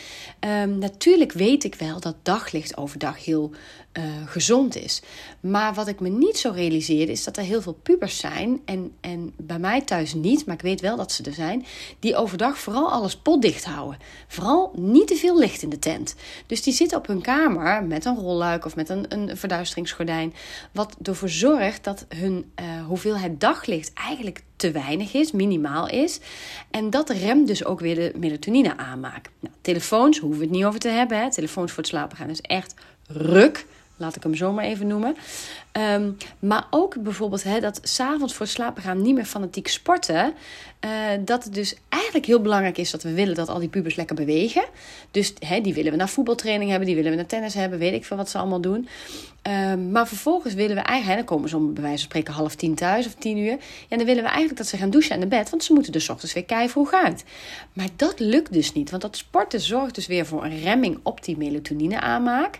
Um, 0.40 0.78
natuurlijk 0.78 1.32
weet 1.32 1.64
ik 1.64 1.74
wel 1.74 2.00
dat 2.00 2.16
daglicht 2.22 2.76
overdag 2.76 3.24
heel 3.24 3.50
uh, 3.98 4.04
gezond 4.26 4.76
is. 4.76 5.02
Maar 5.40 5.74
wat 5.74 5.88
ik 5.88 6.00
me 6.00 6.08
niet 6.08 6.38
zo 6.38 6.50
realiseerde 6.54 7.12
is 7.12 7.24
dat 7.24 7.36
er 7.36 7.42
heel 7.42 7.62
veel 7.62 7.78
pubers 7.82 8.18
zijn. 8.18 8.60
En, 8.64 8.92
en 9.00 9.32
bij 9.36 9.58
mij 9.58 9.80
thuis 9.80 10.14
niet, 10.14 10.46
maar 10.46 10.54
ik 10.54 10.62
weet 10.62 10.80
wel 10.80 10.96
dat 10.96 11.12
ze 11.12 11.22
er 11.22 11.32
zijn, 11.32 11.64
die 11.98 12.16
overdag 12.16 12.58
vooral 12.58 12.90
alles 12.90 13.16
potdicht 13.16 13.64
houden. 13.64 13.98
Vooral 14.28 14.72
niet 14.76 15.08
te 15.08 15.14
veel 15.14 15.38
licht 15.38 15.62
in 15.62 15.68
de 15.68 15.78
tent. 15.78 16.14
Dus 16.46 16.62
die 16.62 16.72
zitten 16.72 16.98
op 16.98 17.06
hun 17.06 17.20
kamer 17.20 17.84
met 17.84 18.04
een 18.04 18.16
rolluik 18.16 18.64
of 18.64 18.76
met 18.76 18.88
een, 18.88 19.04
een 19.08 19.36
verduisteringsgordijn, 19.36 20.34
wat 20.72 20.96
ervoor 21.02 21.28
zorgt 21.28 21.84
dat 21.84 22.06
hun 22.08 22.52
uh, 22.60 22.86
hoeveelheid 22.86 23.40
daglicht 23.40 23.92
eigenlijk 23.92 24.42
te 24.56 24.70
weinig 24.70 25.14
is, 25.14 25.32
minimaal 25.32 25.88
is. 25.88 26.20
En 26.70 26.90
dat 26.90 27.10
remt 27.10 27.46
dus 27.46 27.64
ook 27.64 27.80
weer 27.80 27.94
de 27.94 28.12
melatonine 28.16 28.76
aanmaak. 28.76 29.30
Nou, 29.40 29.54
telefoons 29.60 30.18
hoeven 30.18 30.38
we 30.38 30.44
het 30.44 30.54
niet 30.54 30.64
over 30.64 30.80
te 30.80 30.88
hebben. 30.88 31.20
Hè. 31.20 31.30
Telefoons 31.30 31.70
voor 31.72 31.82
het 31.82 31.92
slapen 31.92 32.16
gaan 32.16 32.30
is 32.30 32.40
echt 32.40 32.74
ruk. 33.06 33.66
Laat 34.02 34.16
ik 34.16 34.22
hem 34.22 34.34
zo 34.34 34.52
maar 34.52 34.64
even 34.64 34.86
noemen. 34.86 35.16
Ehm, 35.72 36.10
maar 36.38 36.66
ook 36.70 37.02
bijvoorbeeld 37.02 37.42
hè, 37.42 37.60
dat 37.60 37.80
s'avonds 37.82 38.34
voor 38.34 38.46
het 38.46 38.54
slapen 38.54 38.82
gaan 38.82 39.02
niet 39.02 39.14
meer 39.14 39.24
fanatiek 39.24 39.68
sporten. 39.68 40.34
Uh, 40.84 40.90
dat 41.20 41.44
het 41.44 41.54
dus 41.54 41.74
eigenlijk 41.88 42.26
heel 42.26 42.40
belangrijk 42.40 42.78
is 42.78 42.90
dat 42.90 43.02
we 43.02 43.12
willen 43.12 43.34
dat 43.34 43.48
al 43.48 43.58
die 43.58 43.68
pubers 43.68 43.94
lekker 43.94 44.16
bewegen. 44.16 44.64
Dus 45.10 45.32
hè, 45.38 45.60
die 45.60 45.74
willen 45.74 45.90
we 45.90 45.96
naar 45.96 46.08
voetbaltraining 46.08 46.70
hebben, 46.70 46.86
die 46.86 46.96
willen 46.96 47.10
we 47.10 47.16
naar 47.16 47.26
tennis 47.26 47.54
hebben, 47.54 47.78
weet 47.78 47.92
ik 47.92 48.04
veel 48.04 48.16
wat 48.16 48.30
ze 48.30 48.38
allemaal 48.38 48.60
doen. 48.60 48.88
Um, 49.42 49.90
maar 49.90 50.08
vervolgens 50.08 50.54
willen 50.54 50.76
we 50.76 50.82
eigenlijk, 50.82 51.18
dan 51.18 51.36
komen 51.36 51.48
ze 51.48 51.56
om 51.56 51.74
bij 51.74 51.82
wijze 51.82 51.98
van 51.98 52.06
spreken 52.06 52.32
half 52.32 52.54
tien 52.54 52.74
thuis 52.74 53.06
of 53.06 53.14
tien 53.14 53.38
uur. 53.38 53.58
Ja, 53.88 53.96
dan 53.96 54.06
willen 54.06 54.22
we 54.22 54.28
eigenlijk 54.28 54.56
dat 54.56 54.66
ze 54.66 54.76
gaan 54.76 54.90
douchen 54.90 55.12
en 55.12 55.18
naar 55.18 55.28
bed, 55.28 55.50
want 55.50 55.64
ze 55.64 55.72
moeten 55.72 55.92
dus 55.92 56.08
ochtends 56.08 56.34
weer 56.34 56.44
kei 56.44 56.68
vroeg 56.68 56.92
uit. 56.92 57.24
Maar 57.72 57.88
dat 57.96 58.20
lukt 58.20 58.52
dus 58.52 58.72
niet, 58.72 58.90
want 58.90 59.02
dat 59.02 59.16
sporten 59.16 59.60
zorgt 59.60 59.94
dus 59.94 60.06
weer 60.06 60.26
voor 60.26 60.44
een 60.44 60.60
remming 60.60 60.98
op 61.02 61.24
die 61.24 61.36
melatonine 61.36 62.00
aanmaak. 62.00 62.58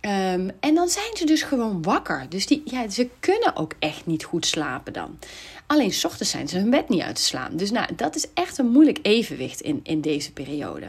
Um, 0.00 0.50
en 0.60 0.74
dan 0.74 0.88
zijn 0.88 1.16
ze 1.16 1.24
dus 1.26 1.42
gewoon 1.42 1.82
wakker. 1.82 2.26
Dus 2.28 2.46
die, 2.46 2.62
ja, 2.64 2.88
ze 2.88 3.08
kunnen 3.20 3.56
ook 3.56 3.72
echt 3.78 4.06
niet 4.06 4.24
goed 4.24 4.46
slapen 4.46 4.92
dan. 4.92 5.18
Alleen 5.66 5.92
s 5.92 6.04
ochtends 6.04 6.30
zijn 6.30 6.48
ze 6.48 6.58
hun 6.58 6.70
bed 6.70 6.88
niet 6.88 7.02
uit 7.02 7.16
te 7.16 7.22
slaan. 7.22 7.56
Dus 7.56 7.70
nou, 7.70 7.94
dat 7.96 8.16
is 8.16 8.26
echt 8.34 8.58
een 8.58 8.68
moeilijk 8.68 8.98
evenwicht 9.02 9.60
in, 9.60 9.80
in 9.82 10.00
deze 10.00 10.32
periode. 10.32 10.88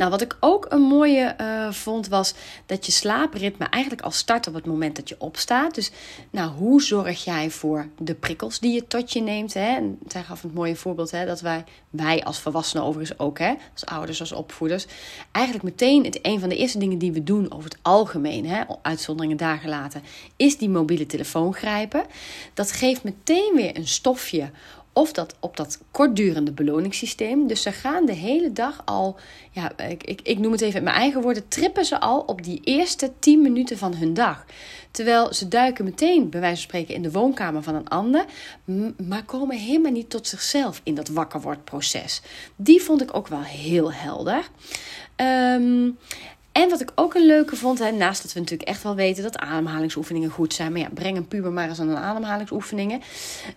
Nou, 0.00 0.12
wat 0.12 0.20
ik 0.20 0.36
ook 0.40 0.66
een 0.68 0.82
mooie 0.82 1.36
uh, 1.40 1.70
vond, 1.72 2.08
was 2.08 2.34
dat 2.66 2.86
je 2.86 2.92
slaapritme 2.92 3.66
eigenlijk 3.66 4.04
al 4.04 4.10
start 4.10 4.46
op 4.46 4.54
het 4.54 4.66
moment 4.66 4.96
dat 4.96 5.08
je 5.08 5.14
opstaat. 5.18 5.74
Dus 5.74 5.90
nou, 6.30 6.50
hoe 6.50 6.82
zorg 6.82 7.24
jij 7.24 7.50
voor 7.50 7.88
de 7.98 8.14
prikkels 8.14 8.58
die 8.58 8.72
je 8.72 8.86
tot 8.86 9.12
je 9.12 9.20
neemt? 9.20 9.54
Hè? 9.54 9.76
En 9.76 9.98
zij 10.08 10.22
gaf 10.22 10.42
het 10.42 10.54
mooie 10.54 10.76
voorbeeld 10.76 11.10
hè, 11.10 11.26
dat 11.26 11.40
wij, 11.40 11.64
wij 11.90 12.24
als 12.24 12.40
volwassenen 12.40 12.84
overigens 12.84 13.18
ook, 13.18 13.38
hè, 13.38 13.54
als 13.72 13.86
ouders, 13.86 14.20
als 14.20 14.32
opvoeders, 14.32 14.86
eigenlijk 15.32 15.64
meteen 15.64 16.04
het 16.04 16.18
een 16.22 16.40
van 16.40 16.48
de 16.48 16.56
eerste 16.56 16.78
dingen 16.78 16.98
die 16.98 17.12
we 17.12 17.24
doen 17.24 17.52
over 17.52 17.70
het 17.70 17.78
algemeen, 17.82 18.46
hè, 18.46 18.62
uitzonderingen 18.82 19.36
daar 19.36 19.58
gelaten, 19.58 20.02
is 20.36 20.58
die 20.58 20.68
mobiele 20.68 21.06
telefoon 21.06 21.54
grijpen. 21.54 22.04
Dat 22.54 22.72
geeft 22.72 23.02
meteen 23.02 23.52
weer 23.54 23.76
een 23.76 23.88
stofje 23.88 24.50
of 25.00 25.12
dat 25.12 25.34
op 25.40 25.56
dat 25.56 25.78
kortdurende 25.90 26.52
beloningssysteem. 26.52 27.46
Dus 27.46 27.62
ze 27.62 27.72
gaan 27.72 28.06
de 28.06 28.12
hele 28.12 28.52
dag 28.52 28.82
al, 28.84 29.16
ja, 29.50 29.78
ik, 29.78 30.04
ik, 30.04 30.20
ik 30.22 30.38
noem 30.38 30.52
het 30.52 30.60
even 30.60 30.78
in 30.78 30.84
mijn 30.84 30.96
eigen 30.96 31.22
woorden, 31.22 31.48
trippen 31.48 31.84
ze 31.84 32.00
al 32.00 32.20
op 32.20 32.42
die 32.42 32.60
eerste 32.64 33.12
10 33.18 33.42
minuten 33.42 33.78
van 33.78 33.94
hun 33.94 34.14
dag. 34.14 34.44
Terwijl 34.90 35.34
ze 35.34 35.48
duiken 35.48 35.84
meteen, 35.84 36.30
bij 36.30 36.40
wijze 36.40 36.56
van 36.56 36.64
spreken, 36.64 36.94
in 36.94 37.02
de 37.02 37.10
woonkamer 37.10 37.62
van 37.62 37.74
een 37.74 37.88
ander, 37.88 38.24
maar 39.08 39.24
komen 39.24 39.56
helemaal 39.56 39.92
niet 39.92 40.10
tot 40.10 40.26
zichzelf 40.26 40.80
in 40.84 40.94
dat 40.94 41.08
wakker 41.08 41.40
wordt 41.40 41.64
proces. 41.64 42.22
Die 42.56 42.82
vond 42.82 43.02
ik 43.02 43.16
ook 43.16 43.28
wel 43.28 43.42
heel 43.42 43.92
helder. 43.92 44.48
Um, 45.16 45.98
en 46.52 46.68
wat 46.68 46.80
ik 46.80 46.92
ook 46.94 47.14
een 47.14 47.26
leuke 47.26 47.56
vond, 47.56 47.78
hè, 47.78 47.90
naast 47.90 48.22
dat 48.22 48.32
we 48.32 48.40
natuurlijk 48.40 48.68
echt 48.68 48.82
wel 48.82 48.94
weten 48.94 49.22
dat 49.22 49.38
ademhalingsoefeningen 49.38 50.30
goed 50.30 50.54
zijn. 50.54 50.72
Maar 50.72 50.80
ja, 50.80 50.88
breng 50.94 51.16
een 51.16 51.28
puber 51.28 51.52
maar 51.52 51.68
eens 51.68 51.80
aan 51.80 51.88
een 51.88 51.96
ademhalingsoefeningen. 51.96 53.00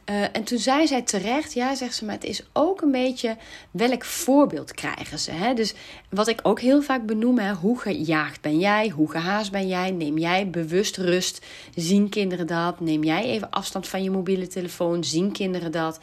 Uh, 0.09 0.21
en 0.31 0.43
toen 0.43 0.57
zei 0.57 0.87
zij 0.87 1.01
terecht, 1.01 1.53
ja, 1.53 1.75
zegt 1.75 1.95
ze, 1.95 2.05
maar 2.05 2.13
het 2.13 2.23
is 2.23 2.43
ook 2.53 2.81
een 2.81 2.91
beetje 2.91 3.37
welk 3.71 4.05
voorbeeld 4.05 4.73
krijgen 4.73 5.19
ze. 5.19 5.31
Hè? 5.31 5.53
Dus 5.53 5.73
wat 6.09 6.27
ik 6.27 6.39
ook 6.43 6.59
heel 6.59 6.81
vaak 6.81 7.05
benoem, 7.05 7.37
hè, 7.39 7.53
hoe 7.53 7.79
gejaagd 7.79 8.41
ben 8.41 8.59
jij, 8.59 8.89
hoe 8.89 9.11
gehaast 9.11 9.51
ben 9.51 9.67
jij, 9.67 9.91
neem 9.91 10.17
jij 10.17 10.49
bewust 10.49 10.97
rust, 10.97 11.45
zien 11.75 12.09
kinderen 12.09 12.47
dat, 12.47 12.79
neem 12.79 13.03
jij 13.03 13.23
even 13.23 13.49
afstand 13.49 13.87
van 13.87 14.03
je 14.03 14.11
mobiele 14.11 14.47
telefoon, 14.47 15.03
zien 15.03 15.31
kinderen 15.31 15.71
dat, 15.71 15.99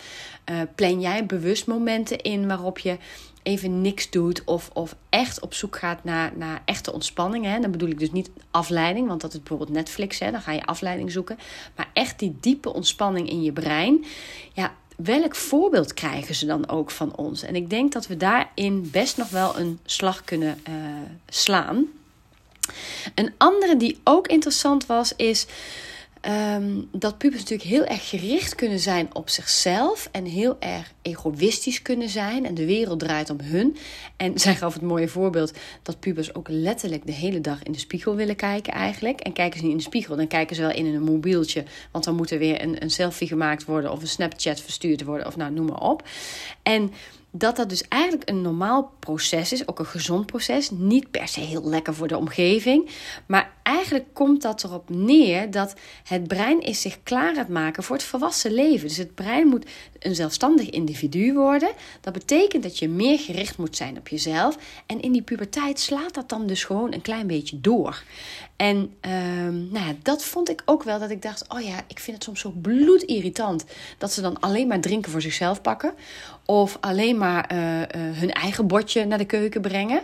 uh, 0.51 0.61
plan 0.75 1.01
jij 1.01 1.27
bewust 1.27 1.67
momenten 1.67 2.21
in 2.21 2.47
waarop 2.47 2.79
je 2.79 2.97
even 3.43 3.81
niks 3.81 4.11
doet 4.11 4.45
of, 4.45 4.71
of 4.73 4.95
echt 5.09 5.41
op 5.41 5.55
zoek 5.55 5.77
gaat 5.77 6.05
naar, 6.05 6.33
naar 6.37 6.63
echte 6.65 6.93
ontspanning. 6.93 7.45
Hè. 7.45 7.61
Dan 7.61 7.71
bedoel 7.71 7.89
ik 7.89 7.99
dus 7.99 8.13
niet 8.13 8.31
afleiding, 8.51 9.09
want 9.09 9.21
dat 9.21 9.33
is 9.33 9.39
bijvoorbeeld 9.39 9.71
Netflix. 9.71 10.19
Hè. 10.19 10.31
Dan 10.31 10.43
ga 10.43 10.53
je 10.53 10.65
afleiding 10.67 11.13
zoeken. 11.13 11.39
Maar 11.77 11.91
echt 11.93 12.19
die 12.19 12.37
diepe 12.41 12.73
ontspanning 12.73 13.29
in 13.29 13.43
je 13.43 13.53
brein. 13.53 14.05
Ja, 14.53 14.75
welk 14.97 15.37
voorbeeld 15.37 15.95
krijgen 15.95 16.35
ze 16.35 16.47
dan 16.47 16.69
ook 16.69 16.91
van 16.91 17.17
ons? 17.17 17.43
En 17.43 17.57
ik 17.57 17.71
denk 17.71 17.93
dat 17.93 18.07
we 18.07 18.17
daarin 18.17 18.91
best 18.91 19.17
nog 19.17 19.31
wel 19.31 19.59
een 19.59 19.79
slag 19.85 20.25
kunnen 20.25 20.61
uh, 20.69 20.75
slaan. 21.29 21.87
Een 23.15 23.33
andere 23.37 23.77
die 23.77 24.01
ook 24.05 24.27
interessant 24.27 24.87
was, 24.87 25.17
is 25.17 25.47
Um, 26.29 26.89
dat 26.93 27.19
pubers 27.19 27.41
natuurlijk 27.41 27.69
heel 27.69 27.85
erg 27.85 28.09
gericht 28.09 28.55
kunnen 28.55 28.79
zijn 28.79 29.15
op 29.15 29.29
zichzelf 29.29 30.09
en 30.13 30.25
heel 30.25 30.57
erg 30.59 30.93
egoïstisch 31.03 31.83
kunnen 31.83 32.09
zijn 32.09 32.47
en 32.47 32.55
de 32.55 32.67
wereld 32.67 32.99
draait 32.99 33.31
om 33.31 33.41
hun. 33.41 33.77
En 34.17 34.39
zij 34.39 34.57
gaf 34.57 34.73
het 34.73 34.83
mooie 34.83 35.09
voorbeeld 35.09 35.53
dat 35.83 36.01
pubers 36.01 36.35
ook 36.35 36.49
letterlijk 36.49 37.07
de 37.07 37.13
hele 37.13 37.41
dag 37.41 37.63
in 37.63 37.73
de 37.73 37.79
spiegel 37.79 38.15
willen 38.15 38.37
kijken 38.37 38.73
eigenlijk. 38.73 39.21
En 39.21 39.33
kijken 39.33 39.59
ze 39.59 39.65
niet 39.65 39.73
in 39.73 39.79
de 39.79 39.85
spiegel, 39.85 40.17
dan 40.17 40.27
kijken 40.27 40.57
ze 40.57 40.63
wel 40.63 40.73
in 40.73 40.87
een 40.87 41.03
mobieltje, 41.03 41.65
want 41.91 42.05
dan 42.05 42.15
moet 42.15 42.31
er 42.31 42.39
weer 42.39 42.63
een, 42.63 42.83
een 42.83 42.91
selfie 42.91 43.29
gemaakt 43.29 43.65
worden 43.65 43.93
of 43.93 44.01
een 44.01 44.09
Snapchat 44.09 44.61
verstuurd 44.61 45.05
worden 45.05 45.27
of 45.27 45.37
nou 45.37 45.53
noem 45.53 45.67
maar 45.67 45.81
op. 45.81 46.09
En 46.63 46.93
dat 47.33 47.57
dat 47.57 47.69
dus 47.69 47.85
eigenlijk 47.89 48.29
een 48.29 48.43
normaal 48.43 48.93
proces 48.99 49.53
is, 49.53 49.69
ook 49.69 49.79
een 49.79 49.87
gezond 49.87 50.27
proces. 50.27 50.71
Niet 50.71 51.11
per 51.11 51.29
se 51.29 51.41
heel 51.41 51.65
lekker 51.65 51.95
voor 51.95 52.09
de 52.09 52.17
omgeving. 52.17 52.89
Maar 53.27 53.53
eigenlijk 53.71 54.07
komt 54.13 54.43
dat 54.43 54.65
erop 54.65 54.89
neer 54.89 55.51
dat 55.51 55.75
het 56.05 56.29
brein 56.29 56.61
is 56.61 56.81
zich 56.81 57.03
klaar 57.03 57.29
aan 57.29 57.37
het 57.37 57.49
maken 57.49 57.83
voor 57.83 57.97
het 57.97 58.05
volwassen 58.05 58.53
leven. 58.53 58.89
Dus 58.89 58.97
het 58.97 59.15
brein 59.15 59.47
moet 59.47 59.67
een 59.99 60.15
zelfstandig 60.15 60.71
individu 60.71 61.35
worden. 61.35 61.71
Dat 62.01 62.13
betekent 62.13 62.63
dat 62.63 62.79
je 62.79 62.89
meer 62.89 63.19
gericht 63.19 63.59
moet 63.59 63.77
zijn 63.77 63.99
op 63.99 64.09
jezelf. 64.09 64.59
En 64.87 65.01
in 65.01 65.13
die 65.13 65.23
puberteit 65.23 65.81
slaat 65.81 66.15
dat 66.15 66.29
dan 66.29 66.47
dus 66.47 66.65
gewoon 66.65 66.93
een 66.93 67.03
klein 67.03 67.27
beetje 67.27 67.61
door. 67.61 68.03
En 68.57 68.77
um, 68.77 69.69
nou 69.71 69.87
ja, 69.87 69.95
dat 70.03 70.25
vond 70.25 70.51
ik 70.51 70.63
ook 70.65 70.83
wel 70.83 70.99
dat 70.99 71.11
ik 71.11 71.23
dacht: 71.23 71.45
oh 71.49 71.61
ja, 71.61 71.81
ik 71.87 71.99
vind 71.99 72.17
het 72.17 72.25
soms 72.25 72.41
zo 72.41 72.51
bloedirritant 72.51 73.65
dat 73.99 74.13
ze 74.13 74.21
dan 74.21 74.41
alleen 74.41 74.67
maar 74.67 74.81
drinken 74.81 75.11
voor 75.11 75.21
zichzelf 75.21 75.61
pakken. 75.61 75.95
Of 76.45 76.77
alleen 76.81 77.19
maar 77.19 77.53
uh, 77.53 77.79
uh, 77.79 77.85
hun 77.93 78.33
eigen 78.33 78.67
bordje 78.67 79.05
naar 79.05 79.19
de 79.19 79.25
keuken 79.25 79.61
brengen. 79.61 80.03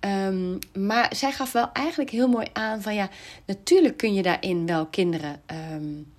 Um, 0.00 0.58
maar 0.78 1.16
zij 1.16 1.32
gaf 1.32 1.52
wel 1.52 1.72
eigenlijk 1.72 2.10
heel 2.10 2.28
mooi 2.28 2.46
aan 2.52 2.82
van 2.82 2.94
ja, 2.94 3.08
natuurlijk 3.46 3.96
kun 3.96 4.14
je 4.14 4.22
daarin 4.22 4.66
wel 4.66 4.86
kinderen 4.86 5.42
um, 5.72 6.12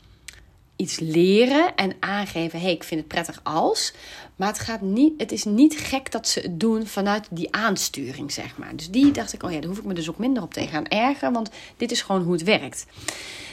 iets 0.81 0.99
leren 0.99 1.75
en 1.75 1.93
aangeven: 1.99 2.59
hé, 2.59 2.65
hey, 2.65 2.73
ik 2.73 2.83
vind 2.83 2.99
het 2.99 3.09
prettig 3.09 3.39
als. 3.43 3.93
Maar 4.35 4.47
het, 4.47 4.59
gaat 4.59 4.81
niet, 4.81 5.13
het 5.17 5.31
is 5.31 5.43
niet 5.43 5.77
gek 5.77 6.11
dat 6.11 6.27
ze 6.27 6.39
het 6.39 6.59
doen 6.59 6.87
vanuit 6.87 7.27
die 7.29 7.53
aansturing, 7.55 8.31
zeg 8.31 8.57
maar. 8.57 8.75
Dus 8.75 8.89
die 8.89 9.11
dacht 9.11 9.33
ik: 9.33 9.43
oh 9.43 9.51
ja, 9.51 9.59
daar 9.59 9.69
hoef 9.69 9.77
ik 9.77 9.85
me 9.85 9.93
dus 9.93 10.09
ook 10.09 10.17
minder 10.17 10.43
op 10.43 10.53
tegen 10.53 10.71
gaan 10.71 10.87
ergeren, 10.87 11.33
want 11.33 11.49
dit 11.77 11.91
is 11.91 12.01
gewoon 12.01 12.23
hoe 12.23 12.33
het 12.33 12.43
werkt. 12.43 12.85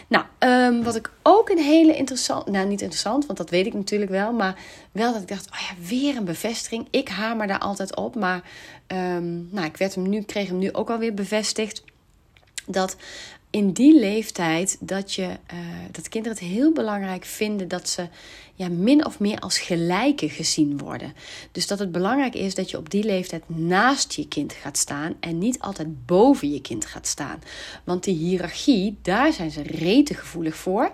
Nou, 0.08 0.24
um, 0.38 0.82
wat 0.82 0.96
ik 0.96 1.10
ook 1.22 1.48
een 1.48 1.58
hele 1.58 1.96
interessant, 1.96 2.46
nou 2.46 2.66
niet 2.66 2.80
interessant, 2.80 3.26
want 3.26 3.38
dat 3.38 3.50
weet 3.50 3.66
ik 3.66 3.74
natuurlijk 3.74 4.10
wel, 4.10 4.32
maar 4.32 4.58
wel 4.92 5.12
dat 5.12 5.22
ik 5.22 5.28
dacht, 5.28 5.50
oh 5.50 5.58
ja, 5.58 5.88
weer 5.88 6.16
een 6.16 6.24
bevestiging. 6.24 6.86
Ik 6.90 7.08
hamer 7.08 7.46
daar 7.46 7.58
altijd 7.58 7.96
op, 7.96 8.14
maar 8.14 8.42
um, 8.86 9.48
nou, 9.50 9.66
ik 9.66 9.76
werd 9.76 9.94
hem 9.94 10.08
nu, 10.08 10.22
kreeg 10.22 10.48
hem 10.48 10.58
nu 10.58 10.72
ook 10.72 10.90
alweer 10.90 11.14
bevestigd 11.14 11.82
dat 12.66 12.96
in 13.58 13.72
die 13.72 13.98
leeftijd 13.98 14.76
dat, 14.80 15.14
je, 15.14 15.22
uh, 15.22 15.58
dat 15.90 16.08
kinderen 16.08 16.38
het 16.38 16.46
heel 16.46 16.72
belangrijk 16.72 17.24
vinden 17.24 17.68
dat 17.68 17.88
ze 17.88 18.08
ja, 18.58 18.68
min 18.68 19.06
of 19.06 19.20
meer 19.20 19.38
als 19.38 19.58
gelijke 19.58 20.28
gezien 20.28 20.78
worden. 20.78 21.12
Dus 21.52 21.66
dat 21.66 21.78
het 21.78 21.92
belangrijk 21.92 22.34
is 22.34 22.54
dat 22.54 22.70
je 22.70 22.76
op 22.76 22.90
die 22.90 23.04
leeftijd 23.04 23.42
naast 23.46 24.12
je 24.12 24.28
kind 24.28 24.52
gaat 24.52 24.76
staan 24.76 25.14
en 25.20 25.38
niet 25.38 25.58
altijd 25.58 26.06
boven 26.06 26.52
je 26.52 26.60
kind 26.60 26.84
gaat 26.84 27.06
staan. 27.06 27.42
Want 27.84 28.04
die 28.04 28.16
hiërarchie, 28.16 28.98
daar 29.02 29.32
zijn 29.32 29.50
ze 29.50 29.62
rete 29.62 30.14
gevoelig 30.14 30.56
voor. 30.56 30.90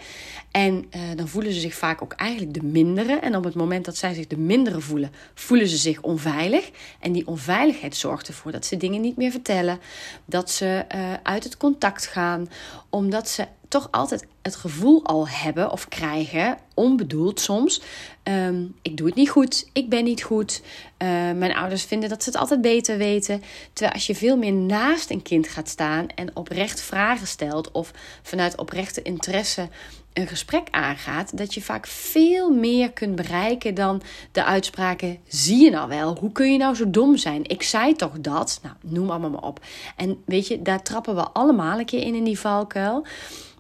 En 0.51 0.75
uh, 0.75 1.01
dan 1.17 1.29
voelen 1.29 1.53
ze 1.53 1.61
zich 1.61 1.75
vaak 1.75 2.03
ook 2.03 2.13
eigenlijk 2.13 2.55
de 2.55 2.67
mindere. 2.67 3.13
En 3.13 3.37
op 3.37 3.45
het 3.45 3.55
moment 3.55 3.85
dat 3.85 3.97
zij 3.97 4.15
zich 4.15 4.27
de 4.27 4.39
mindere 4.39 4.81
voelen, 4.81 5.13
voelen 5.35 5.69
ze 5.69 5.77
zich 5.77 6.03
onveilig. 6.03 6.71
En 7.01 7.13
die 7.13 7.27
onveiligheid 7.27 7.97
zorgt 7.97 8.29
ervoor 8.29 8.53
dat 8.53 8.67
ze 8.67 8.77
dingen 8.77 9.01
niet 9.01 9.17
meer 9.17 9.31
vertellen, 9.31 9.79
dat 10.25 10.51
ze 10.51 10.85
uh, 10.95 11.13
uit 11.23 11.45
het 11.45 11.57
contact 11.57 12.07
gaan, 12.07 12.49
omdat 12.91 13.29
ze 13.29 13.47
toch 13.75 13.89
altijd 13.91 14.27
het 14.43 14.57
gevoel 14.57 15.05
al 15.05 15.29
hebben 15.29 15.71
of 15.71 15.89
krijgen, 15.89 16.59
onbedoeld 16.75 17.41
soms. 17.41 17.83
Um, 18.23 18.75
ik 18.83 18.97
doe 18.97 19.07
het 19.07 19.15
niet 19.15 19.31
goed, 19.31 19.69
ik 19.73 19.89
ben 19.89 20.05
niet 20.05 20.23
goed. 20.23 20.63
Uh, 20.63 21.09
mijn 21.33 21.55
ouders 21.55 21.83
vinden 21.85 22.09
dat 22.09 22.23
ze 22.23 22.31
het 22.31 22.39
altijd 22.39 22.61
beter 22.61 22.97
weten. 22.97 23.43
Terwijl 23.73 23.95
als 23.95 24.07
je 24.07 24.15
veel 24.15 24.37
meer 24.37 24.53
naast 24.53 25.11
een 25.11 25.23
kind 25.23 25.49
gaat 25.49 25.69
staan 25.69 26.07
en 26.09 26.37
oprecht 26.37 26.81
vragen 26.81 27.27
stelt 27.27 27.71
of 27.73 27.91
vanuit 28.23 28.59
oprechte 28.59 29.03
interesse 29.03 29.69
een 30.13 30.27
gesprek 30.27 30.69
aangaat, 30.71 31.37
dat 31.37 31.55
je 31.55 31.63
vaak 31.63 31.87
veel 31.87 32.51
meer 32.51 32.93
kunt 32.93 33.17
bereiken 33.17 33.75
dan 33.75 34.03
de 34.33 34.45
uitspraken: 34.45 35.19
zie 35.29 35.65
je 35.65 35.71
nou 35.71 35.89
wel, 35.89 36.17
hoe 36.21 36.33
kun 36.33 36.53
je 36.53 36.59
nou 36.59 36.75
zo 36.75 36.91
dom 36.91 37.17
zijn? 37.17 37.45
Ik 37.45 37.63
zei 37.63 37.95
toch 37.95 38.21
dat? 38.21 38.61
Nou, 38.63 38.75
noem 38.81 39.11
allemaal 39.11 39.31
maar 39.31 39.43
op. 39.43 39.61
En 39.97 40.23
weet 40.27 40.47
je, 40.47 40.63
daar 40.63 40.83
trappen 40.83 41.15
we 41.15 41.29
allemaal 41.29 41.79
een 41.79 41.85
keer 41.85 42.03
in 42.03 42.15
in 42.15 42.25
die 42.25 42.39
valkuil. 42.39 43.07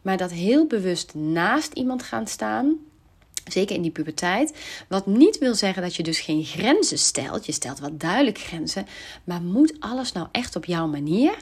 Maar 0.04 0.16
dat 0.16 0.30
heel 0.30 0.66
bewust 0.66 1.14
naast 1.14 1.72
iemand 1.72 2.02
gaan 2.02 2.26
staan, 2.26 2.78
Zeker 3.44 3.76
in 3.76 3.82
die 3.82 3.90
puberteit. 3.90 4.54
Wat 4.88 5.06
niet 5.06 5.38
wil 5.38 5.54
zeggen 5.54 5.82
dat 5.82 5.96
je 5.96 6.02
dus 6.02 6.20
geen 6.20 6.44
grenzen 6.44 6.98
stelt. 6.98 7.46
Je 7.46 7.52
stelt 7.52 7.78
wel 7.78 7.96
duidelijk 7.96 8.38
grenzen. 8.38 8.86
Maar 9.24 9.42
moet 9.42 9.74
alles 9.80 10.12
nou 10.12 10.26
echt 10.32 10.56
op 10.56 10.64
jouw 10.64 10.86
manier? 10.86 11.34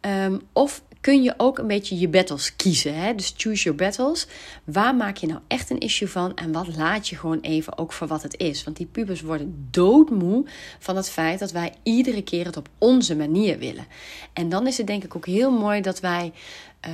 Um, 0.00 0.40
of 0.52 0.82
kun 1.00 1.22
je 1.22 1.34
ook 1.36 1.58
een 1.58 1.66
beetje 1.66 1.98
je 1.98 2.08
battles 2.08 2.56
kiezen. 2.56 2.94
Hè? 2.94 3.14
Dus 3.14 3.34
choose 3.36 3.62
your 3.62 3.78
battles. 3.78 4.26
Waar 4.64 4.94
maak 4.94 5.16
je 5.16 5.26
nou 5.26 5.40
echt 5.48 5.70
een 5.70 5.78
issue 5.78 6.08
van? 6.08 6.36
En 6.36 6.52
wat 6.52 6.76
laat 6.76 7.08
je 7.08 7.16
gewoon 7.16 7.40
even 7.40 7.78
ook 7.78 7.92
voor 7.92 8.06
wat 8.06 8.22
het 8.22 8.38
is? 8.38 8.64
Want 8.64 8.76
die 8.76 8.86
pubers 8.86 9.20
worden 9.20 9.68
doodmoe 9.70 10.46
van 10.78 10.96
het 10.96 11.10
feit 11.10 11.38
dat 11.38 11.52
wij 11.52 11.72
iedere 11.82 12.22
keer 12.22 12.44
het 12.44 12.56
op 12.56 12.68
onze 12.78 13.16
manier 13.16 13.58
willen. 13.58 13.86
En 14.32 14.48
dan 14.48 14.66
is 14.66 14.78
het 14.78 14.86
denk 14.86 15.04
ik 15.04 15.16
ook 15.16 15.26
heel 15.26 15.50
mooi 15.50 15.80
dat 15.80 16.00
wij 16.00 16.32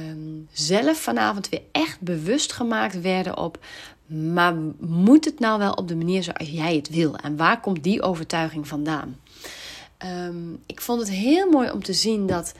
um, 0.08 0.48
zelf 0.52 0.98
vanavond 0.98 1.48
weer 1.48 1.62
echt 1.72 2.00
bewust 2.00 2.52
gemaakt 2.52 3.00
werden 3.00 3.38
op. 3.38 3.58
Maar 4.06 4.54
moet 4.80 5.24
het 5.24 5.38
nou 5.38 5.58
wel 5.58 5.72
op 5.72 5.88
de 5.88 5.96
manier 5.96 6.22
zoals 6.22 6.50
jij 6.50 6.76
het 6.76 6.88
wil? 6.88 7.16
En 7.16 7.36
waar 7.36 7.60
komt 7.60 7.82
die 7.82 8.02
overtuiging 8.02 8.68
vandaan? 8.68 9.18
Um, 10.26 10.58
ik 10.66 10.80
vond 10.80 11.00
het 11.00 11.10
heel 11.10 11.50
mooi 11.50 11.70
om 11.70 11.82
te 11.82 11.92
zien 11.92 12.26
dat 12.26 12.54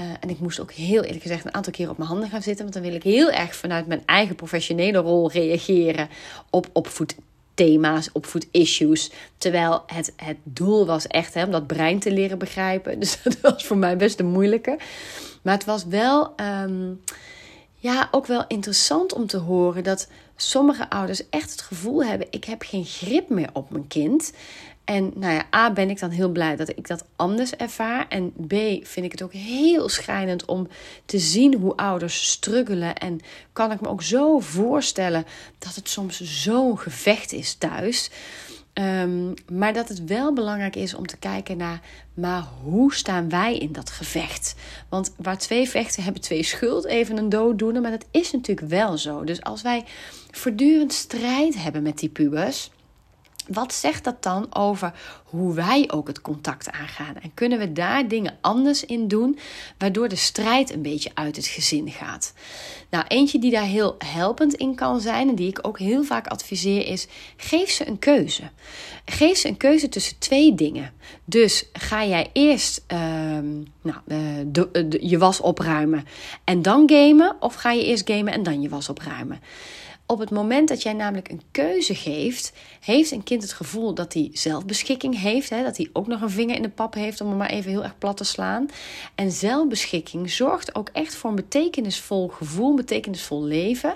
uh, 0.00 0.04
en 0.20 0.28
ik 0.28 0.40
moest 0.40 0.60
ook 0.60 0.72
heel 0.72 1.02
eerlijk 1.02 1.22
gezegd 1.22 1.44
een 1.44 1.54
aantal 1.54 1.72
keer 1.72 1.90
op 1.90 1.96
mijn 1.96 2.08
handen 2.08 2.28
gaan 2.28 2.42
zitten. 2.42 2.62
Want 2.62 2.74
dan 2.74 2.84
wil 2.84 2.94
ik 2.94 3.02
heel 3.02 3.30
erg 3.30 3.56
vanuit 3.56 3.86
mijn 3.86 4.02
eigen 4.06 4.34
professionele 4.34 4.98
rol 4.98 5.30
reageren 5.30 6.08
op 6.50 6.68
opvoedthema's, 6.72 8.10
opvoedissues. 8.12 9.10
Terwijl 9.38 9.82
het, 9.86 10.12
het 10.16 10.36
doel 10.42 10.86
was 10.86 11.06
echt 11.06 11.34
hè, 11.34 11.44
om 11.44 11.50
dat 11.50 11.66
brein 11.66 11.98
te 11.98 12.12
leren 12.12 12.38
begrijpen. 12.38 12.98
Dus 13.00 13.22
dat 13.22 13.40
was 13.40 13.66
voor 13.66 13.76
mij 13.76 13.96
best 13.96 14.20
een 14.20 14.26
moeilijke. 14.26 14.78
Maar 15.42 15.54
het 15.54 15.64
was 15.64 15.84
wel, 15.84 16.34
um, 16.40 17.00
ja, 17.76 18.08
ook 18.10 18.26
wel 18.26 18.44
interessant 18.48 19.12
om 19.12 19.26
te 19.26 19.38
horen 19.38 19.84
dat 19.84 20.08
sommige 20.36 20.90
ouders 20.90 21.28
echt 21.30 21.50
het 21.50 21.60
gevoel 21.60 22.04
hebben: 22.04 22.26
ik 22.30 22.44
heb 22.44 22.62
geen 22.62 22.84
grip 22.84 23.28
meer 23.28 23.50
op 23.52 23.70
mijn 23.70 23.86
kind. 23.86 24.32
En 24.84 25.12
nou 25.14 25.32
ja, 25.34 25.46
A 25.54 25.72
ben 25.72 25.90
ik 25.90 25.98
dan 25.98 26.10
heel 26.10 26.28
blij 26.28 26.56
dat 26.56 26.68
ik 26.68 26.86
dat 26.86 27.04
anders 27.16 27.56
ervaar. 27.56 28.08
En 28.08 28.32
B 28.46 28.52
vind 28.86 29.04
ik 29.04 29.12
het 29.12 29.22
ook 29.22 29.32
heel 29.32 29.88
schrijnend 29.88 30.44
om 30.44 30.68
te 31.04 31.18
zien 31.18 31.54
hoe 31.54 31.76
ouders 31.76 32.30
struggelen. 32.30 32.94
En 32.94 33.20
kan 33.52 33.72
ik 33.72 33.80
me 33.80 33.88
ook 33.88 34.02
zo 34.02 34.38
voorstellen 34.38 35.24
dat 35.58 35.74
het 35.74 35.88
soms 35.88 36.20
zo'n 36.20 36.78
gevecht 36.78 37.32
is 37.32 37.54
thuis. 37.54 38.10
Um, 38.74 39.34
maar 39.52 39.72
dat 39.72 39.88
het 39.88 40.04
wel 40.04 40.32
belangrijk 40.32 40.76
is 40.76 40.94
om 40.94 41.06
te 41.06 41.16
kijken 41.16 41.56
naar, 41.56 41.80
maar 42.14 42.44
hoe 42.62 42.94
staan 42.94 43.28
wij 43.28 43.56
in 43.56 43.72
dat 43.72 43.90
gevecht? 43.90 44.54
Want 44.88 45.12
waar 45.16 45.38
twee 45.38 45.68
vechten 45.68 46.02
hebben 46.02 46.22
twee 46.22 46.42
schuld, 46.42 46.84
even 46.84 47.16
een 47.16 47.28
dooddoener. 47.28 47.82
Maar 47.82 47.90
dat 47.90 48.06
is 48.10 48.32
natuurlijk 48.32 48.68
wel 48.68 48.98
zo. 48.98 49.24
Dus 49.24 49.42
als 49.42 49.62
wij 49.62 49.84
voortdurend 50.30 50.92
strijd 50.92 51.62
hebben 51.62 51.82
met 51.82 51.98
die 51.98 52.08
pubers 52.08 52.70
wat 53.48 53.74
zegt 53.74 54.04
dat 54.04 54.22
dan 54.22 54.54
over 54.54 54.92
hoe 55.24 55.54
wij 55.54 55.90
ook 55.90 56.06
het 56.06 56.20
contact 56.20 56.70
aangaan? 56.70 57.16
En 57.16 57.34
kunnen 57.34 57.58
we 57.58 57.72
daar 57.72 58.08
dingen 58.08 58.38
anders 58.40 58.84
in 58.84 59.08
doen, 59.08 59.38
waardoor 59.78 60.08
de 60.08 60.16
strijd 60.16 60.72
een 60.72 60.82
beetje 60.82 61.10
uit 61.14 61.36
het 61.36 61.46
gezin 61.46 61.90
gaat? 61.90 62.32
Nou, 62.90 63.04
eentje 63.08 63.38
die 63.38 63.50
daar 63.50 63.64
heel 63.64 63.94
helpend 63.98 64.54
in 64.54 64.74
kan 64.74 65.00
zijn 65.00 65.28
en 65.28 65.34
die 65.34 65.48
ik 65.48 65.58
ook 65.62 65.78
heel 65.78 66.04
vaak 66.04 66.26
adviseer 66.26 66.86
is: 66.86 67.06
geef 67.36 67.70
ze 67.70 67.88
een 67.88 67.98
keuze. 67.98 68.42
Geef 69.04 69.38
ze 69.38 69.48
een 69.48 69.56
keuze 69.56 69.88
tussen 69.88 70.18
twee 70.18 70.54
dingen. 70.54 70.92
Dus 71.24 71.68
ga 71.72 72.04
jij 72.04 72.30
eerst 72.32 72.84
uh, 72.92 72.98
nou, 73.82 73.98
de, 74.46 74.98
je 75.00 75.18
was 75.18 75.40
opruimen 75.40 76.06
en 76.44 76.62
dan 76.62 76.90
gamen, 76.90 77.36
of 77.40 77.54
ga 77.54 77.72
je 77.72 77.84
eerst 77.84 78.10
gamen 78.10 78.32
en 78.32 78.42
dan 78.42 78.60
je 78.60 78.68
was 78.68 78.88
opruimen? 78.88 79.40
Op 80.06 80.18
het 80.18 80.30
moment 80.30 80.68
dat 80.68 80.82
jij 80.82 80.92
namelijk 80.92 81.28
een 81.28 81.42
keuze 81.50 81.94
geeft, 81.94 82.52
heeft 82.80 83.10
een 83.10 83.22
kind 83.22 83.42
het 83.42 83.52
gevoel 83.52 83.94
dat 83.94 84.12
hij 84.12 84.30
zelfbeschikking 84.32 85.20
heeft. 85.20 85.50
Hè, 85.50 85.62
dat 85.62 85.76
hij 85.76 85.90
ook 85.92 86.06
nog 86.06 86.20
een 86.20 86.30
vinger 86.30 86.56
in 86.56 86.62
de 86.62 86.68
pap 86.68 86.94
heeft, 86.94 87.20
om 87.20 87.28
hem 87.28 87.36
maar 87.36 87.50
even 87.50 87.70
heel 87.70 87.82
erg 87.82 87.98
plat 87.98 88.16
te 88.16 88.24
slaan. 88.24 88.68
En 89.14 89.30
zelfbeschikking 89.30 90.30
zorgt 90.30 90.74
ook 90.74 90.88
echt 90.92 91.14
voor 91.14 91.30
een 91.30 91.36
betekenisvol 91.36 92.28
gevoel, 92.28 92.70
een 92.70 92.76
betekenisvol 92.76 93.44
leven. 93.44 93.94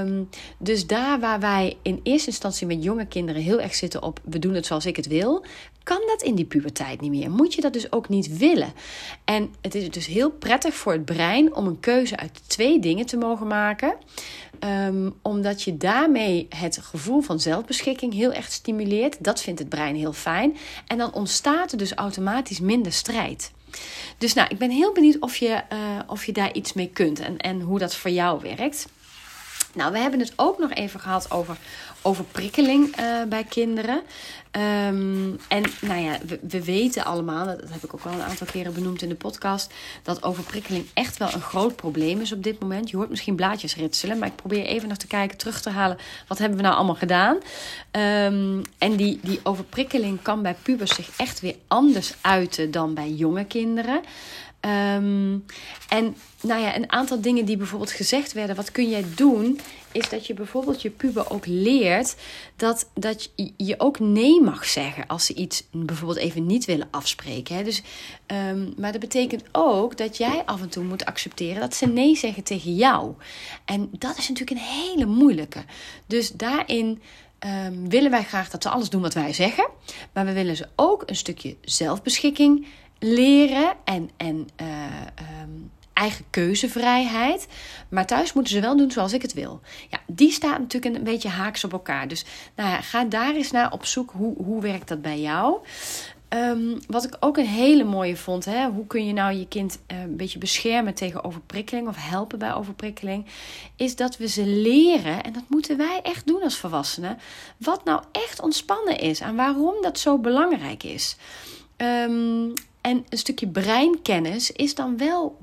Um, 0.00 0.28
dus 0.58 0.86
daar 0.86 1.20
waar 1.20 1.40
wij 1.40 1.76
in 1.82 2.00
eerste 2.02 2.28
instantie 2.28 2.66
met 2.66 2.84
jonge 2.84 3.06
kinderen 3.06 3.42
heel 3.42 3.60
erg 3.60 3.74
zitten 3.74 4.02
op 4.02 4.20
we 4.24 4.38
doen 4.38 4.54
het 4.54 4.66
zoals 4.66 4.86
ik 4.86 4.96
het 4.96 5.06
wil, 5.06 5.44
kan 5.82 6.00
dat 6.06 6.22
in 6.22 6.34
die 6.34 6.44
puberteit 6.44 7.00
niet 7.00 7.10
meer. 7.10 7.30
Moet 7.30 7.54
je 7.54 7.60
dat 7.60 7.72
dus 7.72 7.92
ook 7.92 8.08
niet 8.08 8.38
willen. 8.38 8.72
En 9.24 9.54
het 9.60 9.74
is 9.74 9.90
dus 9.90 10.06
heel 10.06 10.30
prettig 10.30 10.74
voor 10.74 10.92
het 10.92 11.04
brein 11.04 11.54
om 11.54 11.66
een 11.66 11.80
keuze 11.80 12.16
uit 12.16 12.40
twee 12.46 12.78
dingen 12.78 13.06
te 13.06 13.16
mogen 13.16 13.46
maken. 13.46 13.94
Um, 14.64 15.14
omdat 15.22 15.62
je 15.62 15.76
daarmee 15.76 16.46
het 16.48 16.78
gevoel 16.82 17.20
van 17.20 17.40
zelfbeschikking 17.40 18.12
heel 18.12 18.32
erg 18.32 18.52
stimuleert. 18.52 19.24
Dat 19.24 19.40
vindt 19.40 19.58
het 19.58 19.68
brein 19.68 19.94
heel 19.94 20.12
fijn. 20.12 20.56
En 20.86 20.98
dan 20.98 21.12
ontstaat 21.12 21.72
er 21.72 21.78
dus 21.78 21.92
automatisch 21.92 22.60
minder 22.60 22.92
strijd. 22.92 23.52
Dus 24.18 24.32
nou, 24.34 24.48
ik 24.50 24.58
ben 24.58 24.70
heel 24.70 24.92
benieuwd 24.92 25.18
of 25.18 25.36
je, 25.36 25.62
uh, 25.72 25.78
of 26.06 26.24
je 26.24 26.32
daar 26.32 26.52
iets 26.52 26.72
mee 26.72 26.88
kunt 26.92 27.20
en, 27.20 27.36
en 27.36 27.60
hoe 27.60 27.78
dat 27.78 27.94
voor 27.94 28.10
jou 28.10 28.40
werkt. 28.56 28.88
Nou, 29.74 29.92
we 29.92 29.98
hebben 29.98 30.20
het 30.20 30.32
ook 30.36 30.58
nog 30.58 30.72
even 30.72 31.00
gehad 31.00 31.30
over 31.30 31.56
overprikkeling 32.02 33.00
uh, 33.00 33.22
bij 33.28 33.44
kinderen. 33.44 34.02
Um, 34.56 35.38
en 35.48 35.64
nou 35.80 36.00
ja, 36.00 36.18
we, 36.26 36.38
we, 36.48 36.64
weten 36.64 37.04
allemaal, 37.04 37.46
dat 37.46 37.70
heb 37.70 37.84
ik 37.84 37.94
ook 37.94 38.04
al 38.04 38.12
een 38.12 38.22
aantal 38.22 38.46
keren 38.46 38.74
benoemd 38.74 39.02
in 39.02 39.08
de 39.08 39.14
podcast, 39.14 39.72
dat 40.02 40.22
overprikkeling 40.22 40.86
echt 40.94 41.16
wel 41.16 41.32
een 41.32 41.40
groot 41.40 41.76
probleem 41.76 42.20
is 42.20 42.32
op 42.32 42.42
dit 42.42 42.60
moment. 42.60 42.90
Je 42.90 42.96
hoort 42.96 43.10
misschien 43.10 43.36
blaadjes 43.36 43.76
ritselen, 43.76 44.18
maar 44.18 44.28
ik 44.28 44.36
probeer 44.36 44.64
even 44.64 44.88
nog 44.88 44.96
te 44.96 45.06
kijken, 45.06 45.38
terug 45.38 45.60
te 45.60 45.70
halen, 45.70 45.98
wat 46.28 46.38
hebben 46.38 46.56
we 46.56 46.62
nou 46.62 46.74
allemaal 46.74 46.94
gedaan? 46.94 47.36
Um, 47.36 48.62
en 48.78 48.96
die, 48.96 49.18
die 49.22 49.40
overprikkeling 49.42 50.22
kan 50.22 50.42
bij 50.42 50.56
pubers 50.62 50.94
zich 50.94 51.10
echt 51.16 51.40
weer 51.40 51.56
anders 51.68 52.14
uiten 52.20 52.70
dan 52.70 52.94
bij 52.94 53.10
jonge 53.10 53.44
kinderen. 53.44 54.00
Um, 54.66 55.44
en 55.88 56.16
nou 56.40 56.60
ja, 56.60 56.76
een 56.76 56.92
aantal 56.92 57.20
dingen 57.20 57.44
die 57.44 57.56
bijvoorbeeld 57.56 57.90
gezegd 57.90 58.32
werden, 58.32 58.56
wat 58.56 58.72
kun 58.72 58.88
jij 58.88 59.04
doen, 59.14 59.60
is 59.92 60.08
dat 60.08 60.26
je 60.26 60.34
bijvoorbeeld 60.34 60.82
je 60.82 60.90
puber 60.90 61.30
ook 61.30 61.46
leert 61.46 62.16
dat, 62.56 62.90
dat 62.94 63.30
je 63.56 63.74
ook 63.78 63.98
nee 63.98 64.40
mag 64.40 64.64
zeggen 64.64 65.06
als 65.06 65.26
ze 65.26 65.34
iets 65.34 65.64
bijvoorbeeld 65.70 66.18
even 66.18 66.46
niet 66.46 66.64
willen 66.64 66.88
afspreken. 66.90 67.56
Hè? 67.56 67.62
Dus, 67.62 67.82
um, 68.26 68.74
maar 68.76 68.92
dat 68.92 69.00
betekent 69.00 69.44
ook 69.52 69.96
dat 69.96 70.16
jij 70.16 70.42
af 70.44 70.60
en 70.60 70.68
toe 70.68 70.84
moet 70.84 71.04
accepteren 71.04 71.60
dat 71.60 71.74
ze 71.74 71.86
nee 71.86 72.16
zeggen 72.16 72.42
tegen 72.42 72.74
jou. 72.74 73.14
En 73.64 73.88
dat 73.98 74.18
is 74.18 74.28
natuurlijk 74.28 74.60
een 74.60 74.66
hele 74.66 75.06
moeilijke. 75.06 75.64
Dus 76.06 76.30
daarin. 76.30 77.02
Um, 77.66 77.88
willen 77.88 78.10
wij 78.10 78.24
graag 78.24 78.50
dat 78.50 78.62
ze 78.62 78.68
alles 78.68 78.90
doen 78.90 79.02
wat 79.02 79.14
wij 79.14 79.32
zeggen. 79.32 79.68
Maar 80.12 80.24
we 80.24 80.32
willen 80.32 80.56
ze 80.56 80.68
ook 80.76 81.02
een 81.06 81.16
stukje 81.16 81.56
zelfbeschikking 81.60 82.66
leren 83.02 83.72
en, 83.84 84.10
en 84.16 84.48
uh, 84.60 84.66
um, 85.42 85.70
eigen 85.92 86.24
keuzevrijheid. 86.30 87.46
Maar 87.88 88.06
thuis 88.06 88.32
moeten 88.32 88.52
ze 88.52 88.60
wel 88.60 88.76
doen 88.76 88.90
zoals 88.90 89.12
ik 89.12 89.22
het 89.22 89.32
wil. 89.32 89.60
Ja, 89.90 90.00
die 90.06 90.30
staat 90.30 90.58
natuurlijk 90.58 90.96
een 90.96 91.04
beetje 91.04 91.28
haaks 91.28 91.64
op 91.64 91.72
elkaar. 91.72 92.08
Dus 92.08 92.24
nou 92.56 92.82
ga 92.82 93.04
daar 93.04 93.34
eens 93.34 93.50
naar 93.50 93.72
op 93.72 93.84
zoek. 93.84 94.10
Hoe, 94.10 94.34
hoe 94.36 94.60
werkt 94.60 94.88
dat 94.88 95.02
bij 95.02 95.20
jou? 95.20 95.58
Um, 96.34 96.78
wat 96.86 97.04
ik 97.04 97.16
ook 97.20 97.36
een 97.36 97.46
hele 97.46 97.84
mooie 97.84 98.16
vond, 98.16 98.44
hè? 98.44 98.68
hoe 98.68 98.86
kun 98.86 99.06
je 99.06 99.12
nou 99.12 99.34
je 99.34 99.48
kind 99.48 99.78
uh, 99.92 100.00
een 100.00 100.16
beetje 100.16 100.38
beschermen 100.38 100.94
tegen 100.94 101.24
overprikkeling 101.24 101.88
of 101.88 101.96
helpen 101.98 102.38
bij 102.38 102.54
overprikkeling, 102.54 103.26
is 103.76 103.96
dat 103.96 104.16
we 104.16 104.28
ze 104.28 104.46
leren, 104.46 105.22
en 105.22 105.32
dat 105.32 105.42
moeten 105.48 105.76
wij 105.76 106.00
echt 106.02 106.26
doen 106.26 106.42
als 106.42 106.56
volwassenen, 106.56 107.18
wat 107.56 107.84
nou 107.84 108.02
echt 108.12 108.40
ontspannen 108.40 108.98
is 108.98 109.20
en 109.20 109.36
waarom 109.36 109.74
dat 109.80 109.98
zo 109.98 110.18
belangrijk 110.18 110.82
is. 110.82 111.16
Um, 111.76 112.52
en 112.82 113.04
een 113.08 113.18
stukje 113.18 113.48
breinkennis 113.48 114.52
is 114.52 114.74
dan 114.74 114.96
wel 114.96 115.38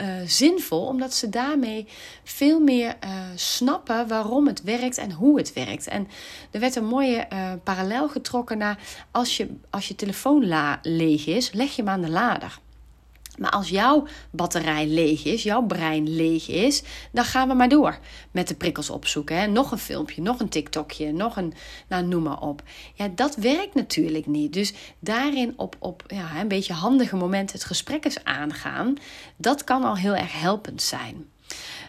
uh, 0.00 0.06
zinvol, 0.26 0.86
omdat 0.86 1.14
ze 1.14 1.28
daarmee 1.28 1.86
veel 2.24 2.60
meer 2.60 2.96
uh, 3.04 3.10
snappen 3.34 4.08
waarom 4.08 4.46
het 4.46 4.62
werkt 4.62 4.98
en 4.98 5.12
hoe 5.12 5.38
het 5.38 5.52
werkt. 5.52 5.88
En 5.88 6.08
er 6.50 6.60
werd 6.60 6.76
een 6.76 6.86
mooie 6.86 7.26
uh, 7.32 7.52
parallel 7.62 8.08
getrokken 8.08 8.58
naar 8.58 8.78
als 9.10 9.36
je, 9.36 9.56
als 9.70 9.88
je 9.88 9.94
telefoon 9.94 10.44
leeg 10.82 11.26
is, 11.26 11.52
leg 11.52 11.76
je 11.76 11.82
hem 11.82 11.90
aan 11.90 12.02
de 12.02 12.10
lader. 12.10 12.58
Maar 13.38 13.50
als 13.50 13.68
jouw 13.68 14.06
batterij 14.30 14.86
leeg 14.86 15.24
is, 15.24 15.42
jouw 15.42 15.62
brein 15.62 16.16
leeg 16.16 16.48
is, 16.48 16.82
dan 17.12 17.24
gaan 17.24 17.48
we 17.48 17.54
maar 17.54 17.68
door 17.68 17.98
met 18.30 18.48
de 18.48 18.54
prikkels 18.54 18.90
opzoeken. 18.90 19.38
Hè? 19.38 19.46
Nog 19.46 19.70
een 19.70 19.78
filmpje, 19.78 20.22
nog 20.22 20.40
een 20.40 20.48
TikTokje, 20.48 21.12
nog 21.12 21.36
een, 21.36 21.52
nou 21.88 22.06
noem 22.06 22.22
maar 22.22 22.40
op. 22.40 22.62
Ja, 22.94 23.08
dat 23.14 23.36
werkt 23.36 23.74
natuurlijk 23.74 24.26
niet. 24.26 24.52
Dus 24.52 24.72
daarin 24.98 25.52
op, 25.56 25.76
op 25.78 26.02
ja, 26.06 26.40
een 26.40 26.48
beetje 26.48 26.72
handige 26.72 27.16
momenten 27.16 27.56
het 27.56 27.66
gesprek 27.66 28.04
eens 28.04 28.24
aangaan, 28.24 28.94
dat 29.36 29.64
kan 29.64 29.82
al 29.84 29.96
heel 29.96 30.14
erg 30.14 30.40
helpend 30.40 30.82
zijn. 30.82 31.26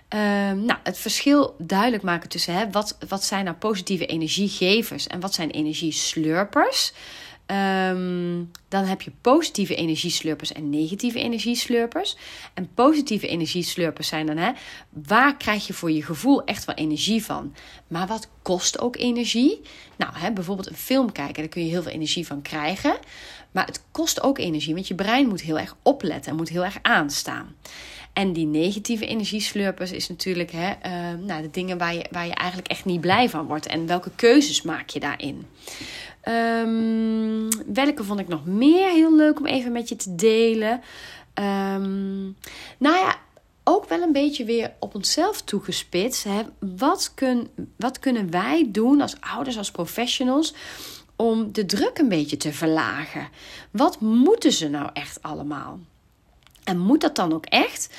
Ehm, 0.08 0.66
nou, 0.66 0.80
het 0.84 0.98
verschil 0.98 1.56
duidelijk 1.58 2.04
maken 2.04 2.30
tussen 2.30 2.54
hè, 2.54 2.72
wat, 2.72 2.98
wat 3.08 3.24
zijn 3.24 3.46
nou 3.46 3.58
positieve 3.58 4.06
energiegevers 4.06 5.08
en 5.08 5.20
wat 5.20 5.34
zijn 5.34 5.52
energieslurpers. 5.52 6.94
Um, 7.48 8.52
dan 8.68 8.84
heb 8.84 9.02
je 9.02 9.12
positieve 9.22 9.76
energieslurpers 9.76 10.52
en 10.52 10.70
negatieve 10.70 11.20
energieslurpers. 11.20 12.18
En 12.54 12.70
positieve 12.74 13.28
energieslurpers 13.28 14.08
zijn 14.08 14.26
dan, 14.26 14.38
hè, 14.38 14.52
waar 14.90 15.38
krijg 15.38 15.68
je 15.68 15.74
voor 15.74 15.92
je 15.92 16.04
gevoel 16.04 16.44
echt 16.44 16.66
wel 16.66 16.76
energie 16.76 17.24
van? 17.24 17.56
Maar 17.88 18.08
wat 18.08 18.30
kost 18.42 18.80
ook 18.80 18.96
energie? 18.96 19.62
Nou, 19.98 20.14
hè, 20.16 20.32
bijvoorbeeld 20.32 20.70
een 20.70 20.76
film 20.76 21.12
kijken, 21.12 21.36
daar 21.36 21.48
kun 21.48 21.64
je 21.64 21.70
heel 21.70 21.82
veel 21.82 21.92
energie 21.92 22.28
van 22.28 22.42
krijgen. 22.42 22.98
Maar 23.52 23.66
het 23.66 23.84
kost 23.92 24.22
ook 24.24 24.38
energie, 24.38 24.74
want 24.74 24.88
je 24.88 24.96
brein 24.96 25.28
moet 25.28 25.42
heel 25.42 25.60
erg 25.60 25.76
opletten 25.82 26.32
en 26.32 26.38
moet 26.38 26.50
heel 26.50 26.64
erg 26.64 26.78
aanstaan. 26.82 27.56
En 28.14 28.34
die 28.34 28.46
negatieve 28.46 29.06
energieslurpers 29.06 29.92
is 29.92 30.10
natuurlijk 30.10 30.52
hè, 30.52 30.70
uh, 30.70 31.20
nou, 31.26 31.42
de 31.42 31.50
dingen 31.52 31.78
waar 31.78 31.94
je, 31.94 32.06
waar 32.12 32.28
je 32.28 32.34
eigenlijk 32.34 32.70
echt 32.70 32.86
niet 32.86 33.02
blij 33.02 33.30
van 33.30 33.46
wordt. 33.46 33.66
En 33.66 33.88
welke 33.88 34.12
keuzes 34.16 34.62
maak 34.62 34.90
je 34.90 35.00
daarin? 35.00 35.48
Um, 36.28 37.48
welke 37.74 38.04
vond 38.04 38.20
ik 38.20 38.28
nog 38.28 38.46
meer 38.46 38.90
heel 38.90 39.16
leuk 39.16 39.40
om 39.40 39.46
even 39.46 39.72
met 39.72 39.90
je 39.90 39.96
te 39.96 40.16
delen? 40.16 40.82
Um, 41.34 42.38
nou 42.78 42.96
ja, 42.98 43.16
ook 43.64 43.90
wel 43.90 44.02
een 44.02 44.12
beetje 44.12 44.46
weer 44.46 44.74
op 44.80 44.96
onszelf 44.96 45.42
toegespitst. 45.42 46.24
Hè? 46.24 46.42
Wat, 46.60 47.12
kun, 47.14 47.50
wat 47.76 48.00
kunnen 48.00 48.32
wij 48.32 48.70
doen 48.72 49.02
als 49.02 49.16
ouders, 49.20 49.58
als 49.58 49.72
professionals 49.72 50.54
om 51.16 51.52
de 51.52 51.66
druk 51.66 51.98
een 51.98 52.10
beetje 52.10 52.38
te 52.38 52.54
verlagen? 52.54 53.30
Wat 53.72 54.00
moeten 54.00 54.52
ze 54.52 54.70
nou 54.70 54.90
echt 54.94 55.22
allemaal? 55.22 55.80
En 56.64 56.78
moet 56.78 57.02
dat 57.02 57.16
dan 57.16 57.34
ook 57.34 57.46
echt? 57.46 57.96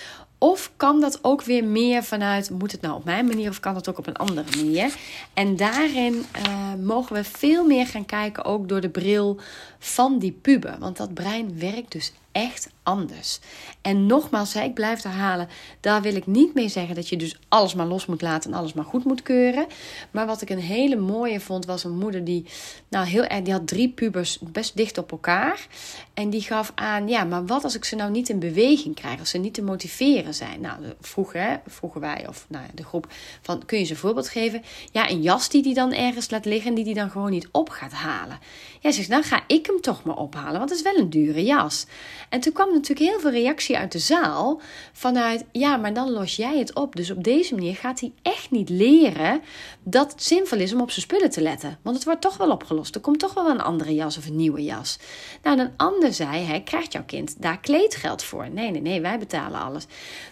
Of 0.47 0.73
kan 0.77 1.01
dat 1.01 1.19
ook 1.23 1.43
weer 1.43 1.65
meer 1.65 2.05
vanuit, 2.05 2.51
moet 2.51 2.73
het 2.73 2.81
nou 2.81 2.95
op 2.95 3.05
mijn 3.05 3.27
manier 3.27 3.49
of 3.49 3.61
kan 3.61 3.75
het 3.75 3.89
ook 3.89 3.99
op 3.99 4.07
een 4.07 4.17
andere 4.17 4.57
manier? 4.57 4.95
En 5.35 5.57
daarin 5.57 6.15
uh, 6.15 6.75
mogen 6.85 7.17
we 7.17 7.25
veel 7.25 7.67
meer 7.67 7.87
gaan 7.87 8.07
kijken, 8.07 8.45
ook 8.45 8.69
door 8.69 8.81
de 8.81 8.89
bril 8.89 9.41
van 9.79 10.19
die 10.19 10.33
puber. 10.33 10.77
Want 10.79 10.97
dat 10.97 11.15
brein 11.15 11.59
werkt 11.59 11.93
dus 11.93 12.13
echt 12.37 12.71
anders. 12.83 13.39
En 13.83 14.07
nogmaals, 14.07 14.55
ik 14.55 14.75
blijf 14.75 15.03
herhalen, 15.03 15.49
daar 15.81 16.03
wil 16.03 16.15
ik 16.15 16.27
niet 16.27 16.55
mee 16.55 16.69
zeggen 16.69 16.95
dat 16.95 17.09
je 17.09 17.17
dus 17.17 17.39
alles 17.49 17.75
maar 17.75 17.87
los 17.87 18.07
moet 18.07 18.23
laten 18.23 18.53
en 18.53 18.59
alles 18.59 18.73
maar 18.73 18.85
goed 18.85 19.05
moet 19.05 19.23
keuren. 19.23 19.67
Maar 20.11 20.27
wat 20.27 20.43
ik 20.43 20.51
een 20.51 20.59
hele 20.59 20.97
mooie 20.97 21.41
vond, 21.41 21.67
was 21.67 21.85
een 21.85 21.99
moeder 21.99 22.25
die, 22.25 22.47
nou 22.89 23.07
heel 23.07 23.25
erg, 23.25 23.43
die 23.43 23.53
had 23.53 23.67
drie 23.67 23.89
pubers 23.89 24.39
best 24.39 24.77
dicht 24.77 24.99
op 24.99 25.11
elkaar. 25.11 25.67
En 26.15 26.31
die 26.31 26.41
gaf 26.41 26.73
aan, 26.75 27.09
ja, 27.09 27.25
maar 27.25 27.47
wat 27.47 27.65
als 27.65 27.75
ik 27.75 27.85
ze 27.85 27.97
nou 27.97 28.11
niet 28.11 28.29
in 28.29 28.39
beweging 28.39 28.95
krijg, 28.95 29.19
als 29.19 29.31
ze 29.31 29.39
niet 29.39 29.55
te 29.55 29.63
motiveren 29.63 30.35
zijn? 30.35 30.61
Nou, 30.61 30.79
vroegen, 31.01 31.61
vroegen 31.67 32.01
wij, 32.01 32.29
of 32.29 32.47
nou 32.49 32.65
de 32.75 32.85
groep, 32.85 33.07
van 33.43 33.65
kun 33.67 33.79
je 33.79 33.85
ze 33.85 33.93
een 33.93 33.99
voorbeeld 33.99 34.29
geven? 34.29 34.63
Ja, 34.93 35.11
een 35.11 35.23
jas 35.23 35.49
die 35.49 35.63
die 35.63 35.75
dan 35.75 35.93
ergens 35.93 36.31
laat 36.31 36.45
liggen 36.45 36.69
en 36.69 36.75
die 36.75 36.85
die 36.85 36.95
dan 36.95 37.11
gewoon 37.11 37.31
niet 37.31 37.49
op 37.53 37.69
gaat 37.69 37.93
halen. 37.93 38.39
Ja, 38.81 38.91
zegt, 38.91 39.11
dan 39.11 39.23
ga 39.23 39.43
ik 39.47 39.67
hem 39.67 39.81
toch 39.81 40.05
maar 40.05 40.17
ophalen, 40.17 40.59
want 40.59 40.71
het 40.71 40.79
is 40.79 40.85
wel 40.85 40.97
een 40.97 41.11
dure 41.11 41.45
jas. 41.45 41.87
En 42.29 42.41
toen 42.41 42.53
kwam 42.53 42.73
natuurlijk 42.73 43.11
heel 43.11 43.21
veel 43.21 43.31
reactie 43.31 43.77
uit 43.77 43.93
de 43.93 43.99
zaal 43.99 44.61
vanuit, 44.93 45.45
ja, 45.53 45.77
maar 45.77 45.95
dan 45.95 46.11
los 46.11 46.37
jij 46.37 46.59
het 46.59 46.75
op. 46.75 46.97
Dus 46.97 47.11
op 47.11 47.25
deze 47.25 47.55
manier 47.55 47.75
gaat 47.75 48.01
hij 48.01 48.13
echt 48.23 48.51
niet 48.51 48.69
leren 48.69 49.41
dat 49.83 50.13
het 50.13 50.23
zinvol 50.23 50.59
is 50.59 50.73
om 50.73 50.81
op 50.81 50.91
zijn 50.91 51.07
spullen 51.07 51.31
te 51.31 51.41
letten. 51.41 51.79
Want 51.83 51.97
het 51.97 52.05
wordt 52.05 52.21
toch 52.21 52.37
wel 52.37 52.51
opgelost. 52.51 52.95
Er 52.95 53.01
komt 53.01 53.19
toch 53.19 53.35
wel 53.35 53.51
een 53.51 53.61
andere 53.61 53.95
jas 53.95 54.17
of 54.17 54.27
een 54.27 54.37
nieuwe 54.37 54.63
jas. 54.63 54.99
Nou, 55.43 55.59
een 55.59 55.73
ander 55.77 56.13
zei, 56.13 56.45
hè, 56.45 56.61
krijgt 56.61 56.93
jouw 56.93 57.05
kind 57.05 57.43
daar 57.43 57.61
kleedgeld 57.61 58.23
voor? 58.23 58.51
Nee, 58.51 58.71
nee, 58.71 58.81
nee, 58.81 59.01
wij 59.01 59.19
betalen 59.19 59.61
alles. 59.61 59.87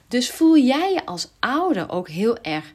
Dus 0.08 0.30
voel 0.30 0.56
jij 0.56 0.92
je 0.92 1.06
als 1.06 1.28
ouder 1.40 1.90
ook 1.90 2.08
heel 2.08 2.38
erg 2.38 2.72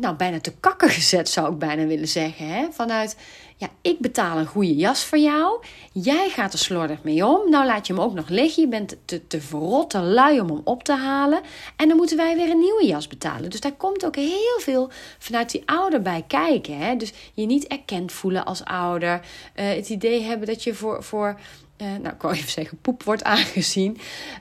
nou, 0.00 0.16
bijna 0.16 0.40
te 0.40 0.52
kakken 0.60 0.88
gezet, 0.88 1.28
zou 1.28 1.52
ik 1.52 1.58
bijna 1.58 1.86
willen 1.86 2.08
zeggen. 2.08 2.48
Hè? 2.48 2.66
Vanuit, 2.70 3.16
ja, 3.56 3.68
ik 3.82 3.98
betaal 3.98 4.38
een 4.38 4.46
goede 4.46 4.74
jas 4.74 5.04
voor 5.04 5.18
jou. 5.18 5.64
Jij 5.92 6.28
gaat 6.28 6.52
er 6.52 6.58
slordig 6.58 7.02
mee 7.02 7.26
om. 7.26 7.50
Nou 7.50 7.66
laat 7.66 7.86
je 7.86 7.92
hem 7.92 8.02
ook 8.02 8.14
nog 8.14 8.28
liggen. 8.28 8.62
Je 8.62 8.68
bent 8.68 8.96
te, 9.04 9.26
te 9.26 9.40
verrot, 9.40 9.92
lui 9.92 10.40
om 10.40 10.48
hem 10.48 10.60
op 10.64 10.82
te 10.82 10.92
halen. 10.92 11.40
En 11.76 11.88
dan 11.88 11.96
moeten 11.96 12.16
wij 12.16 12.36
weer 12.36 12.50
een 12.50 12.58
nieuwe 12.58 12.86
jas 12.86 13.06
betalen. 13.06 13.50
Dus 13.50 13.60
daar 13.60 13.72
komt 13.72 14.04
ook 14.04 14.16
heel 14.16 14.58
veel 14.58 14.90
vanuit 15.18 15.50
die 15.50 15.62
ouder 15.66 16.02
bij 16.02 16.24
kijken. 16.26 16.78
Hè? 16.78 16.96
Dus 16.96 17.12
je 17.34 17.46
niet 17.46 17.66
erkend 17.66 18.12
voelen 18.12 18.44
als 18.44 18.64
ouder. 18.64 19.20
Uh, 19.56 19.68
het 19.68 19.88
idee 19.88 20.22
hebben 20.22 20.46
dat 20.46 20.64
je 20.64 20.74
voor, 20.74 21.02
voor 21.02 21.38
uh, 21.78 21.86
nou 21.86 22.14
ik 22.14 22.22
wou 22.22 22.34
even 22.34 22.50
zeggen, 22.50 22.78
poep 22.80 23.02
wordt 23.02 23.24
aangezien. 23.24 23.98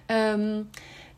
Um, 0.08 0.70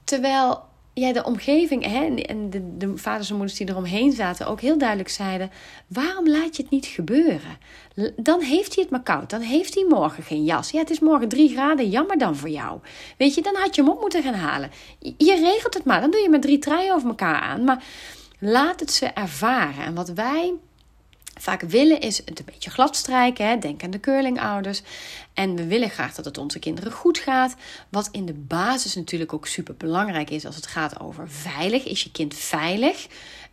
terwijl 0.03 0.66
ja, 0.99 1.13
de 1.13 1.23
omgeving 1.23 1.85
hè, 1.85 2.05
en 2.15 2.49
de, 2.49 2.77
de 2.77 2.97
vaders 2.97 3.29
en 3.29 3.35
moeders 3.35 3.57
die 3.57 3.69
eromheen 3.69 4.11
zaten 4.11 4.47
ook 4.47 4.61
heel 4.61 4.77
duidelijk 4.77 5.09
zeiden: 5.09 5.51
waarom 5.87 6.29
laat 6.29 6.55
je 6.55 6.61
het 6.61 6.71
niet 6.71 6.85
gebeuren? 6.85 7.57
Dan 8.15 8.41
heeft 8.41 8.75
hij 8.75 8.83
het 8.83 8.91
maar 8.91 9.03
koud. 9.03 9.29
Dan 9.29 9.41
heeft 9.41 9.73
hij 9.73 9.85
morgen 9.89 10.23
geen 10.23 10.43
jas. 10.43 10.71
Ja, 10.71 10.79
het 10.79 10.89
is 10.89 10.99
morgen 10.99 11.29
drie 11.29 11.49
graden. 11.49 11.89
Jammer 11.89 12.17
dan 12.17 12.35
voor 12.35 12.49
jou. 12.49 12.79
Weet 13.17 13.35
je, 13.35 13.41
dan 13.41 13.55
had 13.55 13.75
je 13.75 13.81
hem 13.81 13.91
op 13.91 14.01
moeten 14.01 14.23
gaan 14.23 14.33
halen. 14.33 14.71
Je 14.99 15.35
regelt 15.35 15.73
het 15.73 15.83
maar. 15.83 16.01
Dan 16.01 16.11
doe 16.11 16.21
je 16.21 16.29
met 16.29 16.41
drie 16.41 16.59
truien 16.59 16.93
over 16.93 17.07
elkaar 17.07 17.41
aan. 17.41 17.63
Maar 17.63 17.83
laat 18.39 18.79
het 18.79 18.91
ze 18.91 19.05
ervaren. 19.05 19.83
En 19.83 19.95
wat 19.95 20.09
wij 20.09 20.53
vaak 21.37 21.61
willen 21.61 21.99
is 21.99 22.17
het 22.17 22.39
een 22.39 22.45
beetje 22.45 22.69
glad 22.69 22.95
strijken. 22.95 23.47
Hè? 23.47 23.57
Denk 23.57 23.83
aan 23.83 23.91
de 23.91 23.99
curlingouders. 23.99 24.81
En 25.33 25.55
we 25.55 25.65
willen 25.67 25.89
graag 25.89 26.15
dat 26.15 26.25
het 26.25 26.37
onze 26.37 26.59
kinderen 26.59 26.91
goed 26.91 27.17
gaat. 27.17 27.55
Wat 27.89 28.09
in 28.11 28.25
de 28.25 28.33
basis 28.33 28.95
natuurlijk 28.95 29.33
ook 29.33 29.47
super 29.47 29.75
belangrijk 29.75 30.29
is 30.29 30.45
als 30.45 30.55
het 30.55 30.67
gaat 30.67 30.99
over 30.99 31.29
veilig. 31.29 31.85
Is 31.85 32.03
je 32.03 32.11
kind 32.11 32.33
veilig? 32.33 33.07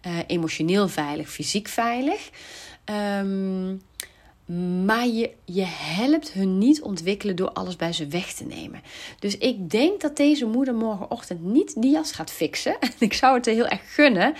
Uh, 0.06 0.12
emotioneel 0.26 0.88
veilig, 0.88 1.30
fysiek 1.30 1.68
veilig? 1.68 2.30
Um, 2.84 3.80
maar 4.84 5.06
je, 5.06 5.30
je 5.44 5.64
helpt 5.66 6.32
hun 6.32 6.58
niet 6.58 6.82
ontwikkelen 6.82 7.36
door 7.36 7.50
alles 7.50 7.76
bij 7.76 7.92
ze 7.92 8.06
weg 8.06 8.32
te 8.32 8.44
nemen. 8.44 8.82
Dus 9.18 9.38
ik 9.38 9.70
denk 9.70 10.00
dat 10.00 10.16
deze 10.16 10.46
moeder 10.46 10.74
morgenochtend 10.74 11.42
niet 11.42 11.82
die 11.82 11.90
jas 11.90 12.12
gaat 12.12 12.30
fixen. 12.30 12.78
En 12.80 12.90
ik 13.08 13.12
zou 13.12 13.36
het 13.36 13.46
er 13.46 13.54
heel 13.54 13.66
erg 13.66 13.94
gunnen 13.94 14.34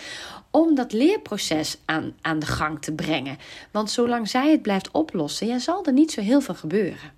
om 0.54 0.74
dat 0.74 0.92
leerproces 0.92 1.76
aan, 1.84 2.14
aan 2.20 2.38
de 2.38 2.46
gang 2.46 2.82
te 2.82 2.92
brengen. 2.92 3.38
Want 3.70 3.90
zolang 3.90 4.28
zij 4.28 4.50
het 4.50 4.62
blijft 4.62 4.90
oplossen, 4.90 5.46
ja, 5.46 5.58
zal 5.58 5.84
er 5.84 5.92
niet 5.92 6.12
zo 6.12 6.20
heel 6.20 6.40
veel 6.40 6.54
gebeuren. 6.54 7.12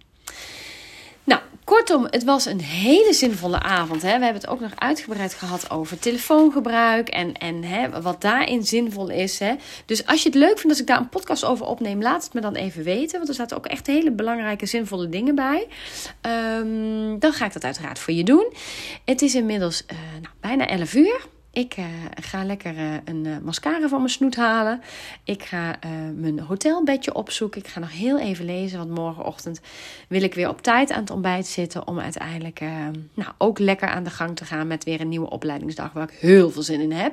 Nou, 1.25 1.41
kortom, 1.65 2.07
het 2.11 2.25
was 2.25 2.47
een 2.47 2.61
hele 2.61 3.13
zinvolle 3.13 3.61
avond. 3.61 4.03
Hè. 4.03 4.19
We 4.19 4.25
hebben 4.25 4.43
het 4.43 4.47
ook 4.47 4.61
nog 4.61 4.73
uitgebreid 4.79 5.35
gehad 5.35 5.71
over 5.71 5.99
telefoongebruik 5.99 7.09
en, 7.09 7.33
en 7.33 7.65
hè, 7.65 8.03
wat 8.03 8.21
daarin 8.21 8.65
zinvol 8.65 9.09
is. 9.09 9.39
Hè. 9.39 9.55
Dus 9.87 10.07
als 10.07 10.23
je 10.23 10.29
het 10.29 10.39
leuk 10.39 10.59
vindt 10.59 10.69
als 10.69 10.81
ik 10.81 10.87
daar 10.87 11.01
een 11.01 11.09
podcast 11.09 11.45
over 11.45 11.67
opneem, 11.67 12.03
laat 12.03 12.25
het 12.25 12.35
me 12.35 12.41
dan 12.41 12.55
even 12.55 12.83
weten. 12.83 13.17
Want 13.17 13.29
er 13.29 13.35
zaten 13.35 13.57
ook 13.57 13.67
echt 13.67 13.87
hele 13.87 14.11
belangrijke, 14.11 14.67
zinvolle 14.67 15.09
dingen 15.09 15.35
bij. 15.35 15.67
Um, 16.59 17.19
dan 17.19 17.33
ga 17.33 17.45
ik 17.45 17.53
dat 17.53 17.65
uiteraard 17.65 17.99
voor 17.99 18.15
je 18.15 18.25
doen. 18.25 18.53
Het 19.05 19.23
is 19.23 19.35
inmiddels 19.35 19.85
uh, 19.93 19.99
nou, 20.23 20.35
bijna 20.41 20.67
11 20.69 20.95
uur. 20.95 21.35
Ik 21.57 21.77
uh, 21.77 21.85
ga 22.21 22.45
lekker 22.45 22.75
uh, 22.75 22.95
een 23.05 23.25
uh, 23.25 23.37
mascara 23.39 23.89
van 23.89 23.99
mijn 23.99 24.11
snoet 24.11 24.37
halen. 24.37 24.81
Ik 25.25 25.43
ga 25.43 25.79
mijn 26.15 26.39
hotelbedje 26.39 27.15
opzoeken. 27.15 27.61
Ik 27.61 27.67
ga 27.67 27.81
nog 27.81 27.93
heel 27.93 28.19
even 28.19 28.45
lezen, 28.45 28.79
want 28.79 28.91
morgenochtend 28.91 29.61
wil 30.09 30.23
ik 30.23 30.35
weer 30.35 30.49
op 30.49 30.63
tijd 30.63 30.91
aan 30.91 31.01
het 31.01 31.11
ontbijt 31.11 31.47
zitten. 31.47 31.87
Om 31.87 31.99
uiteindelijk 31.99 32.61
nou, 33.15 33.33
ook 33.39 33.59
lekker 33.59 33.89
aan 33.89 34.05
de 34.05 34.11
gang 34.11 34.37
te 34.37 34.45
gaan 34.45 34.67
met 34.67 34.85
weer 34.85 35.01
een 35.01 35.09
nieuwe 35.09 35.31
opleidingsdag 35.31 35.93
waar 35.93 36.11
ik 36.11 36.19
heel 36.19 36.51
veel 36.51 36.63
zin 36.63 36.81
in 36.81 36.93
heb. 36.93 37.13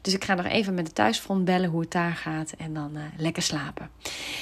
Dus 0.00 0.14
ik 0.14 0.24
ga 0.24 0.34
nog 0.34 0.46
even 0.46 0.74
met 0.74 0.86
de 0.86 0.92
thuisfront 0.92 1.44
bellen 1.44 1.70
hoe 1.70 1.80
het 1.80 1.92
daar 1.92 2.14
gaat 2.14 2.52
en 2.58 2.74
dan 2.74 2.98
lekker 3.16 3.42
slapen. 3.42 3.90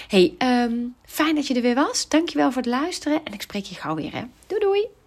Hey, 0.08 0.34
um, 0.38 0.94
fijn 1.04 1.34
dat 1.34 1.46
je 1.46 1.54
er 1.54 1.62
weer 1.62 1.74
was. 1.74 2.08
Dankjewel 2.08 2.52
voor 2.52 2.62
het 2.62 2.70
luisteren 2.70 3.20
en 3.24 3.32
ik 3.32 3.42
spreek 3.42 3.64
je 3.64 3.74
gauw 3.74 3.94
weer. 3.94 4.12
Hè. 4.12 4.22
Doei! 4.46 4.97